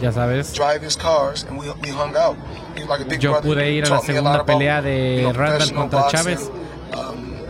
Ya 0.00 0.12
sabes. 0.12 0.52
drive 0.52 0.82
his 0.82 0.96
cars, 0.96 1.44
and 1.48 1.58
we, 1.58 1.66
we 1.82 1.90
hung 1.90 2.16
out. 2.16 2.36
He 2.74 2.80
was 2.80 2.88
like 2.88 3.00
a 3.02 3.04
big 3.04 3.20
Yo 3.20 3.40
pude 3.40 3.70
ir 3.70 3.84
a 3.84 3.90
la 3.90 4.00
segunda 4.00 4.44
pelea 4.44 4.82
de 4.82 5.30
Randall 5.34 5.72
contra 5.72 6.08
Chávez, 6.08 6.50
um, 6.92 7.36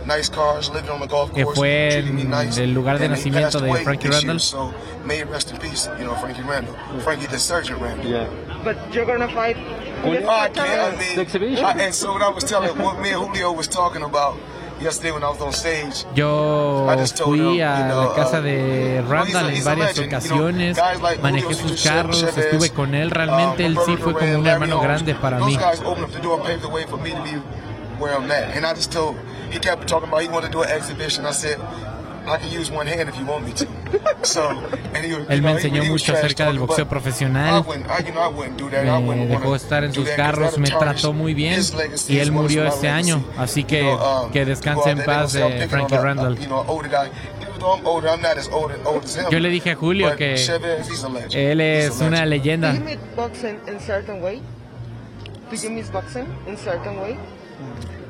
que 1.33 1.45
fue 1.45 1.99
el 1.99 2.73
lugar 2.73 2.99
de 2.99 3.09
nacimiento 3.09 3.59
passed 3.59 3.61
de 3.61 3.69
away 3.69 3.83
Frankie 3.83 4.09
Randall. 4.09 4.39
So 4.39 4.73
may 5.05 5.19
he 5.19 5.23
rest 5.23 5.51
in 5.51 5.57
peace, 5.57 5.89
you 5.99 6.05
know, 6.05 6.15
Frankie 6.15 6.43
Randall, 6.43 6.75
Frankie 7.03 7.27
the 7.27 7.39
Surgeon 7.39 7.79
Randall. 7.79 8.27
But 8.63 8.77
you're 8.93 9.05
gonna 9.05 9.27
fight 9.27 9.57
Julio 10.03 10.27
I 10.29 10.49
Cesar 10.49 10.65
can't. 10.65 10.93
I 10.93 10.97
mean, 10.97 11.19
exhibition. 11.19 11.65
I, 11.65 11.71
and 11.85 11.93
so 11.93 12.13
what 12.13 12.21
I 12.21 12.29
was 12.29 12.43
telling, 12.43 12.77
what 12.77 12.99
me 12.99 13.09
and 13.09 13.21
Julio 13.21 13.51
was 13.53 13.67
talking 13.67 14.03
about 14.03 14.37
yesterday 14.81 15.11
when 15.11 15.23
I 15.23 15.29
was 15.29 15.41
on 15.41 15.53
stage. 15.53 16.05
Yo 16.15 16.87
I 16.89 17.05
fui 17.05 17.61
a 17.61 17.87
la 17.87 18.13
casa 18.15 18.39
uh, 18.39 18.43
de 18.43 19.03
Randall 19.07 19.53
en 19.53 19.63
varias 19.63 19.99
ocasiones, 19.99 20.77
manejé 21.21 21.53
sus 21.53 21.83
carros, 21.83 22.23
estuve 22.23 22.69
con 22.71 22.95
él, 22.95 23.11
realmente 23.11 23.63
uh, 23.63 23.67
él 23.67 23.77
sí 23.85 23.97
fue 23.97 24.13
como 24.13 24.39
un 24.39 24.47
hermano 24.47 24.79
grande 24.81 25.15
para 25.15 25.39
mí. 25.39 25.57
Where 28.01 28.13
I'm 28.17 28.29
at. 28.31 28.55
And 28.55 28.65
I 28.65 28.73
just 28.73 28.91
told, 28.91 29.15
he 29.51 29.59
kept 29.59 29.87
talking 29.87 30.09
about 30.09 30.21
he 30.23 30.27
wanted 30.27 30.47
to 30.51 30.57
do 30.57 30.63
an 30.63 30.69
exhibition. 30.71 31.25
I 31.25 31.31
said, 31.31 31.57
I 32.27 32.37
can 32.37 32.51
use 32.51 32.69
one 32.71 32.85
hand 32.87 33.07
if 33.09 33.17
you 33.17 33.25
want 33.25 33.45
me 33.45 33.53
to. 33.53 33.67
So, 34.23 34.41
and 34.93 35.03
he, 35.03 35.13
was- 35.15 35.27
Él 35.29 35.41
me 35.41 35.51
enseñó 35.51 35.83
mucho 35.85 36.13
acerca 36.13 36.45
del 36.45 36.59
boxeo 36.59 36.87
profesional, 36.87 37.63
me 37.65 39.25
dejó 39.27 39.55
estar 39.55 39.83
en 39.83 39.93
sus 39.93 40.07
carros, 40.09 40.57
me 40.59 40.69
trató 40.69 41.11
muy 41.13 41.33
bien 41.33 41.59
y 42.07 42.17
él 42.19 42.31
murió 42.31 42.65
este 42.67 42.87
año, 42.89 43.23
así 43.37 43.63
que 43.63 43.81
um, 43.83 44.31
que 44.31 44.45
descanse 44.45 44.91
en 44.91 45.03
paz 45.03 45.35
eh, 45.35 45.67
Frankie 45.67 45.97
Randall. 45.97 46.37
Yo 49.31 49.39
le 49.39 49.49
dije 49.49 49.71
a 49.71 49.75
Julio 49.75 50.15
que 50.15 50.35
él 51.33 51.61
es 51.61 51.99
una 51.99 52.25
leyenda. 52.25 52.73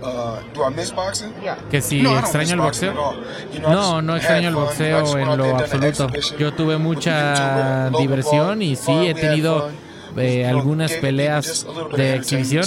Uh, 0.04 0.40
do 0.54 0.64
I 0.64 0.70
miss 0.76 0.92
boxing? 0.92 1.32
Yeah. 1.44 1.58
Que 1.70 1.80
si 1.82 2.02
No, 2.02 2.18
extraño 2.18 2.54
el 2.56 2.60
boxing 2.60 2.94
boxeo. 2.94 3.14
You 3.54 3.60
know, 3.60 3.72
No, 3.72 4.02
no 4.02 4.16
extraño 4.16 4.50
el 4.50 4.56
boxeo 4.56 5.18
en 5.18 5.38
lo 5.38 5.58
absoluto. 5.58 6.08
exhibition 6.08 6.40
Yo 6.40 6.54
tuve 6.54 6.76
with 6.76 6.78
the 6.78 6.84
mucha 6.84 7.90
diversión 7.92 8.62
y 8.62 8.76
sí 8.76 8.92
he 8.92 9.00
we 9.00 9.10
had 9.10 9.16
tenido 9.18 9.70
eh, 10.18 10.46
algunas 10.48 10.92
peleas 10.94 11.66
de 11.96 12.16
exhibición 12.16 12.66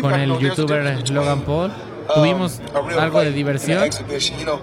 con 0.00 0.14
el 0.14 0.38
youtuber 0.38 1.08
Logan 1.10 1.42
Paul. 1.42 1.70
um, 1.70 2.14
Tuvimos 2.14 2.60
algo 2.98 3.20
de 3.20 3.32
diversión, 3.32 3.90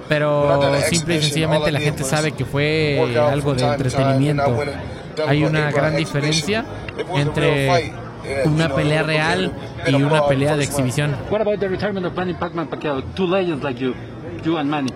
pero 0.10 0.74
simple 0.90 1.18
y 1.18 1.22
sencillamente 1.22 1.72
la 1.72 1.80
gente 1.80 2.02
was 2.02 2.10
sabe 2.10 2.32
que 2.32 2.46
fue 2.46 3.16
algo 3.20 3.54
de 3.54 3.64
entretenimiento. 3.64 4.58
Hay 5.28 5.44
una 5.44 5.72
gran 5.72 5.96
diferencia 5.96 6.66
entre 7.16 7.94
una 8.46 8.68
know, 8.68 8.76
pelea 8.76 9.04
real 9.04 9.54
y 9.88 9.96
una 9.96 10.28
pelea 10.28 10.56
de 10.56 10.64
exhibición. 10.64 11.16
What 11.30 11.42
about 11.42 11.60
the 11.60 11.68
retirement 11.68 12.06
of 12.06 12.14
Manny 12.16 12.34
Pacman 12.34 12.68
Pacquiao? 12.70 13.02
Two 13.16 13.28
legends 13.28 13.64
like 13.64 13.80
you, 13.80 13.94
you 14.44 14.58
and 14.58 14.70
Manny. 14.70 14.92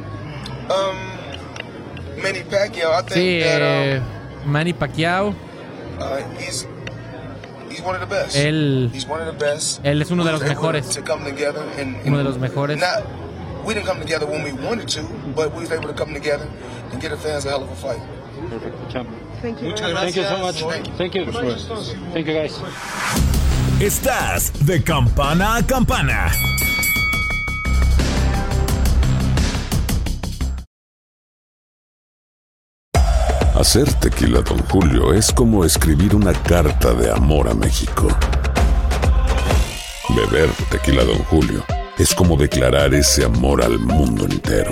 Um, 0.70 2.22
Manny 2.22 2.44
Pacquiao, 2.44 2.92
I 2.94 3.02
think 3.04 3.12
Sí, 3.12 3.40
that 3.42 3.62
eh, 3.62 4.00
um, 4.46 4.52
Manny 4.52 4.74
Pacquiao, 4.74 5.34
uh, 6.00 6.18
he's 6.38 6.66
he's 7.70 7.82
one 7.82 7.96
of 7.96 8.02
the 8.02 8.08
best. 8.08 8.36
Él- 8.36 8.90
he's 8.92 9.08
one 9.08 9.22
of 9.22 9.28
the 9.28 9.46
best. 9.46 9.82
él 9.84 10.02
es 10.02 10.12
uno 10.12 10.24
de 10.24 10.32
We 10.32 10.40
los 10.40 10.48
mejores. 10.48 10.90
To 10.96 11.02
come 11.04 11.24
together 11.24 11.62
and, 11.80 11.96
and 11.96 12.08
Uno 12.08 12.18
de 12.20 12.24
los 12.24 12.38
mejores. 12.38 12.78
Not, 12.78 13.04
we 13.66 13.74
didn't 13.74 13.86
come 13.88 14.00
together 14.02 14.26
when 14.26 14.44
we 14.44 14.52
wanted 14.52 14.88
to, 14.90 15.02
but 15.36 15.54
we 15.54 15.62
was 15.62 15.72
able 15.72 15.88
to 15.88 15.94
come 15.94 16.14
together 16.14 16.48
and 16.92 17.02
get 17.02 17.12
the 17.12 17.18
fans 17.18 17.46
a 17.46 17.50
hell 17.50 17.64
of 17.64 17.70
a 17.72 17.76
fight. 17.76 18.02
Perfect, 18.48 18.92
champ. 18.92 19.10
Thank 19.42 19.62
you. 19.62 19.76
Thank 19.76 20.16
you 20.16 20.24
so 20.24 20.38
much. 20.38 20.64
Thank 20.98 21.16
you. 21.16 21.26
Thank 22.14 22.28
you, 22.28 22.34
guys. 22.34 22.60
Estás 23.80 24.52
de 24.66 24.84
campana 24.84 25.56
a 25.56 25.64
campana. 25.64 26.32
Hacer 33.56 33.92
tequila, 33.96 34.42
Don 34.42 34.60
Julio, 34.70 35.14
es 35.14 35.32
como 35.34 35.66
escribir 35.66 36.16
una 36.16 36.32
carta 36.34 36.94
de 36.94 37.12
amor 37.12 37.50
a 37.50 37.54
México. 37.54 38.08
Beber 40.16 40.50
tequila, 40.70 41.04
Don 41.04 41.20
Julio, 41.26 41.66
es 41.98 42.16
como 42.16 42.38
declarar 42.38 42.94
ese 42.94 43.26
amor 43.26 43.62
al 43.62 43.78
mundo 43.80 44.26
entero. 44.26 44.72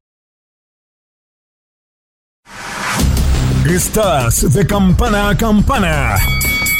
Estás 3.69 4.51
de 4.53 4.65
campana 4.65 5.29
a 5.29 5.37
campana. 5.37 6.15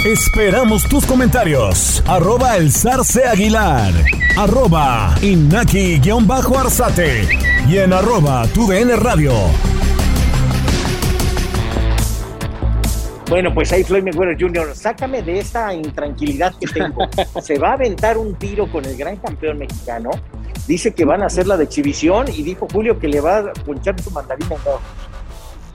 Esperamos 0.05 0.89
tus 0.89 1.05
comentarios. 1.05 2.03
Arroba 2.07 2.57
el 2.57 2.72
zarce 2.72 3.26
aguilar. 3.26 3.93
Arroba 4.38 5.15
inaki-arzate. 5.22 7.28
Y 7.69 7.78
en 7.78 7.93
arroba 7.93 8.47
tu 8.47 8.67
DN 8.67 8.95
radio. 8.95 9.32
Bueno, 13.30 13.53
pues 13.53 13.72
ahí 13.72 13.84
Floyd 13.86 14.03
Mayweather 14.03 14.36
Jr., 14.38 14.76
sácame 14.76 15.22
de 15.22 15.39
esta 15.39 15.74
intranquilidad 15.74 16.53
que 16.59 16.67
tengo. 16.67 17.07
Se 17.41 17.57
va 17.57 17.69
a 17.69 17.74
aventar 17.74 18.17
un 18.17 18.36
tiro 18.36 18.69
con 18.69 18.84
el 18.84 18.97
gran 18.97 19.15
campeón 19.15 19.59
mexicano. 19.59 20.09
Dice 20.67 20.93
que 20.93 21.05
van 21.05 21.24
a 21.24 21.28
hacer 21.28 21.47
la 21.47 21.55
de 21.55 21.63
exhibición 21.63 22.28
y 22.28 22.43
dijo 22.43 22.67
Julio 22.69 22.99
que 22.99 23.07
le 23.07 23.22
va 23.22 23.38
a 23.38 23.53
ponchar 23.53 23.97
su 24.01 24.11
mandarina 24.11 24.55
en 24.55 24.63
dos. 24.65 24.82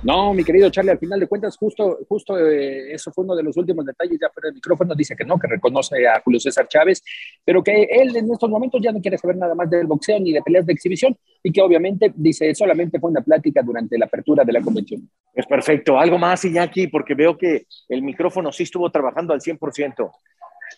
No, 0.03 0.35
mi 0.35 0.45
querido 0.45 0.71
Charlie, 0.71 0.93
al 0.93 0.99
final 0.99 1.19
de 1.19 1.27
cuentas, 1.27 1.57
justo, 1.57 1.99
justo 2.09 2.39
eh, 2.39 2.93
eso 2.93 3.11
fue 3.13 3.25
uno 3.25 3.35
de 3.35 3.43
los 3.43 3.57
últimos 3.57 3.85
detalles 3.85 4.19
ya 4.21 4.29
fuera 4.31 4.49
del 4.49 4.55
micrófono. 4.55 4.95
Dice 4.95 5.17
que 5.17 5.25
no, 5.25 5.39
que 5.39 5.49
reconoce 5.49 6.07
a 6.07 6.21
Julio 6.21 6.39
César 6.39 6.69
Chávez, 6.69 7.03
pero 7.45 7.63
que 7.63 7.85
él 7.85 8.15
en 8.17 8.31
estos 8.31 8.49
momentos 8.49 8.81
ya 8.83 8.93
no 8.93 9.01
quiere 9.01 9.19
saber 9.19 9.37
nada 9.37 9.55
más 9.55 9.69
del 9.71 9.87
boxeo 9.87 10.21
ni 10.21 10.33
de 10.33 10.43
peleas 10.43 10.67
de 10.67 10.73
exhibición 10.73 11.17
y 11.43 11.51
que 11.51 11.61
obviamente, 11.61 12.13
dice, 12.15 12.55
solamente 12.55 13.01
fue 13.01 13.11
una 13.11 13.23
plática 13.23 13.63
durante 13.63 13.99
la 13.99 14.07
apertura 14.07 14.45
de 14.45 14.53
la 14.53 14.61
convención. 14.61 15.09
Es 15.35 15.47
perfecto. 15.47 15.99
Algo 15.99 16.19
más, 16.19 16.45
Iñaki, 16.45 16.89
porque 16.89 17.15
veo 17.15 17.37
que 17.37 17.67
el 17.89 18.03
micrófono 18.03 18.53
sí 18.53 18.63
estuvo 18.63 18.91
trabajando 18.91 19.33
al 19.33 19.41
100%. 19.41 20.11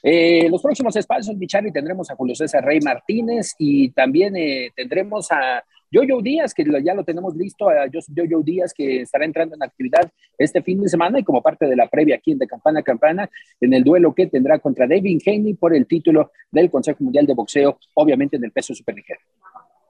Eh, 0.03 0.49
los 0.49 0.63
próximos 0.63 0.95
espacios, 0.97 1.37
mi 1.37 1.47
Charlie, 1.47 1.73
tendremos 1.73 2.11
a 2.11 2.15
Julio 2.15 2.35
César 2.35 2.65
Rey 2.65 2.81
Martínez 2.81 3.55
y 3.59 3.91
también 3.91 4.37
eh, 4.37 4.71
tendremos 4.75 5.31
a 5.33 5.63
Jojo 5.93 6.23
Díaz, 6.23 6.55
que 6.55 6.65
ya 6.85 6.95
lo 6.95 7.05
tenemos 7.05 7.35
listo, 7.37 7.69
a 7.69 7.87
Jojo 7.91 8.43
Díaz, 8.43 8.73
que 8.75 9.03
estará 9.03 9.25
entrando 9.25 9.55
en 9.55 9.63
actividad 9.63 10.11
este 10.37 10.63
fin 10.63 10.81
de 10.81 10.89
semana 10.89 11.19
y 11.19 11.25
como 11.25 11.43
parte 11.43 11.67
de 11.67 11.77
la 11.77 11.89
previa 11.89 12.17
aquí 12.17 12.33
en 12.33 12.39
de 12.39 12.47
Campana 12.47 12.81
a 12.81 12.83
Campana, 12.83 13.31
en 13.61 13.75
el 13.75 13.85
duelo 13.85 14.15
que 14.15 14.27
tendrá 14.27 14.59
contra 14.59 14.87
David 14.87 15.21
Haney 15.27 15.55
por 15.55 15.75
el 15.75 15.87
título 15.87 16.33
del 16.51 16.71
Consejo 16.71 17.05
Mundial 17.05 17.27
de 17.27 17.35
Boxeo, 17.35 17.79
obviamente 17.95 18.37
en 18.37 18.45
el 18.45 18.53
peso 18.53 18.75
superligero. 18.75 19.21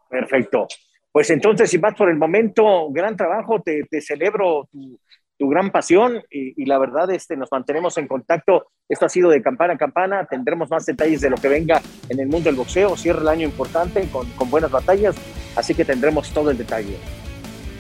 Perfecto. 0.09 0.67
Pues 1.11 1.31
entonces, 1.31 1.71
si 1.71 1.79
vas 1.79 1.95
por 1.95 2.09
el 2.11 2.17
momento, 2.17 2.91
gran 2.91 3.17
trabajo, 3.17 3.61
te, 3.61 3.85
te 3.85 4.01
celebro 4.01 4.69
tu, 4.71 5.01
tu 5.39 5.49
gran 5.49 5.71
pasión 5.71 6.23
y, 6.31 6.61
y, 6.63 6.67
la 6.67 6.79
verdad 6.79 7.11
este, 7.11 7.37
nos 7.37 7.51
mantenemos 7.53 7.97
en 7.97 8.09
contacto. 8.09 8.67
Esto 8.89 9.07
ha 9.07 9.09
sido 9.09 9.31
de 9.31 9.41
campana 9.41 9.75
a 9.75 9.79
campana, 9.79 10.27
tendremos 10.29 10.69
más 10.69 10.85
detalles 10.85 11.21
de 11.21 11.31
lo 11.31 11.37
que 11.37 11.49
venga 11.49 11.81
en 12.09 12.19
el 12.21 12.27
mundo 12.27 12.49
del 12.49 12.57
boxeo, 12.57 12.97
cierra 12.97 13.21
el 13.23 13.29
año 13.29 13.47
importante 13.47 14.09
con, 14.11 14.29
con 14.33 14.51
buenas 14.51 14.71
batallas, 14.71 15.17
así 15.57 15.75
que 15.75 15.85
tendremos 15.85 16.31
todo 16.33 16.51
el 16.51 16.59
detalle. 16.59 16.97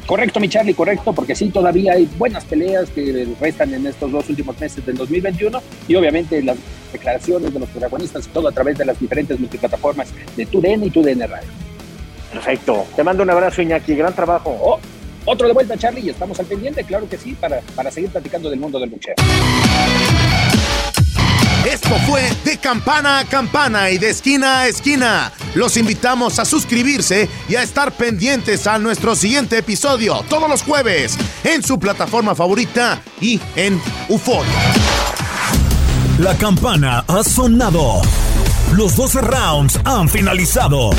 Correcto, 0.07 0.41
mi 0.41 0.49
Charlie, 0.49 0.73
correcto, 0.73 1.13
porque 1.13 1.35
sí, 1.35 1.51
todavía 1.51 1.93
hay 1.93 2.09
buenas 2.17 2.43
peleas 2.47 2.89
que 2.89 3.29
restan 3.39 3.75
en 3.75 3.87
estos 3.87 4.11
dos 4.11 4.27
últimos 4.31 4.59
meses 4.59 4.87
del 4.87 4.97
2021 4.97 5.61
y 5.87 5.97
obviamente 5.97 6.43
las 6.43 6.57
declaraciones 6.91 7.53
de 7.53 7.61
los 7.61 7.69
protagonistas, 7.69 8.27
todo 8.29 8.49
a 8.49 8.53
través 8.53 8.79
de 8.79 8.87
las 8.87 8.99
diferentes 8.99 9.39
multiplataformas 9.39 10.11
de 10.35 10.47
TUDN 10.47 10.85
y 10.85 10.91
TUDN 10.91 11.29
Radio. 11.29 11.51
Perfecto, 12.33 12.87
te 12.97 13.05
mando 13.05 13.23
un 13.23 13.31
abrazo, 13.31 13.61
Iñaki, 13.61 13.97
gran 13.97 14.15
trabajo. 14.15 14.57
Oh. 14.59 14.81
Otro 15.31 15.47
de 15.47 15.53
vuelta, 15.53 15.77
Charlie, 15.77 16.07
y 16.07 16.09
estamos 16.09 16.41
al 16.41 16.47
pendiente, 16.47 16.83
claro 16.85 17.07
que 17.07 17.19
sí, 17.19 17.35
para, 17.35 17.61
para 17.75 17.91
seguir 17.91 18.09
platicando 18.09 18.49
del 18.49 18.59
mundo 18.59 18.81
del 18.81 18.89
boxeo. 18.89 19.15
Esto 21.71 21.95
fue 22.07 22.23
de 22.47 22.57
campana 22.57 23.19
a 23.19 23.25
campana 23.27 23.91
y 23.91 23.99
de 23.99 24.09
esquina 24.09 24.61
a 24.61 24.69
esquina. 24.69 25.31
Los 25.55 25.77
invitamos 25.77 26.39
a 26.39 26.47
suscribirse 26.47 27.29
y 27.47 27.57
a 27.57 27.63
estar 27.63 27.93
pendientes 27.93 28.67
a 28.67 28.79
nuestro 28.79 29.15
siguiente 29.15 29.59
episodio 29.59 30.25
todos 30.31 30.49
los 30.49 30.63
jueves 30.63 31.19
en 31.45 31.63
su 31.63 31.79
plataforma 31.79 32.35
favorita 32.35 33.03
y 33.21 33.39
en 33.55 33.79
Euforia. 34.09 34.51
La 36.21 36.39
campana 36.39 37.05
ha 37.07 37.23
sonado. 37.23 38.01
Los 38.73 38.97
12 38.97 39.21
rounds 39.21 39.79
han 39.85 40.09
finalizado. 40.09 40.93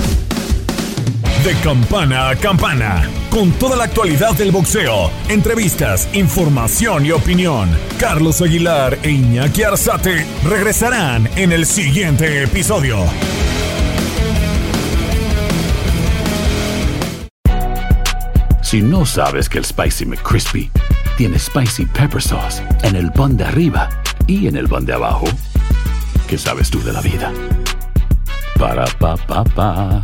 De 1.43 1.55
campana 1.63 2.27
a 2.27 2.35
campana, 2.35 3.09
con 3.29 3.53
toda 3.53 3.77
la 3.77 3.85
actualidad 3.85 4.33
del 4.33 4.51
boxeo, 4.51 5.09
entrevistas, 5.29 6.09
información 6.11 7.05
y 7.05 7.11
opinión. 7.11 7.69
Carlos 7.97 8.41
Aguilar 8.41 8.99
e 9.03 9.11
Iñaki 9.11 9.63
Arzate 9.63 10.25
regresarán 10.43 11.29
en 11.37 11.53
el 11.53 11.65
siguiente 11.65 12.43
episodio. 12.43 12.97
Si 18.61 18.81
no 18.81 19.05
sabes 19.05 19.47
que 19.47 19.59
el 19.59 19.65
Spicy 19.65 20.05
McCrispy 20.07 20.69
tiene 21.17 21.39
Spicy 21.39 21.85
Pepper 21.85 22.21
Sauce 22.21 22.61
en 22.83 22.97
el 22.97 23.13
pan 23.13 23.37
de 23.37 23.45
arriba 23.45 23.87
y 24.27 24.47
en 24.47 24.57
el 24.57 24.67
pan 24.67 24.85
de 24.85 24.93
abajo, 24.93 25.25
¿qué 26.27 26.37
sabes 26.37 26.69
tú 26.69 26.83
de 26.83 26.91
la 26.91 27.01
vida? 27.01 27.31
Para, 28.57 28.85
pa, 28.99 29.15
pa, 29.15 29.45
pa. 29.45 30.03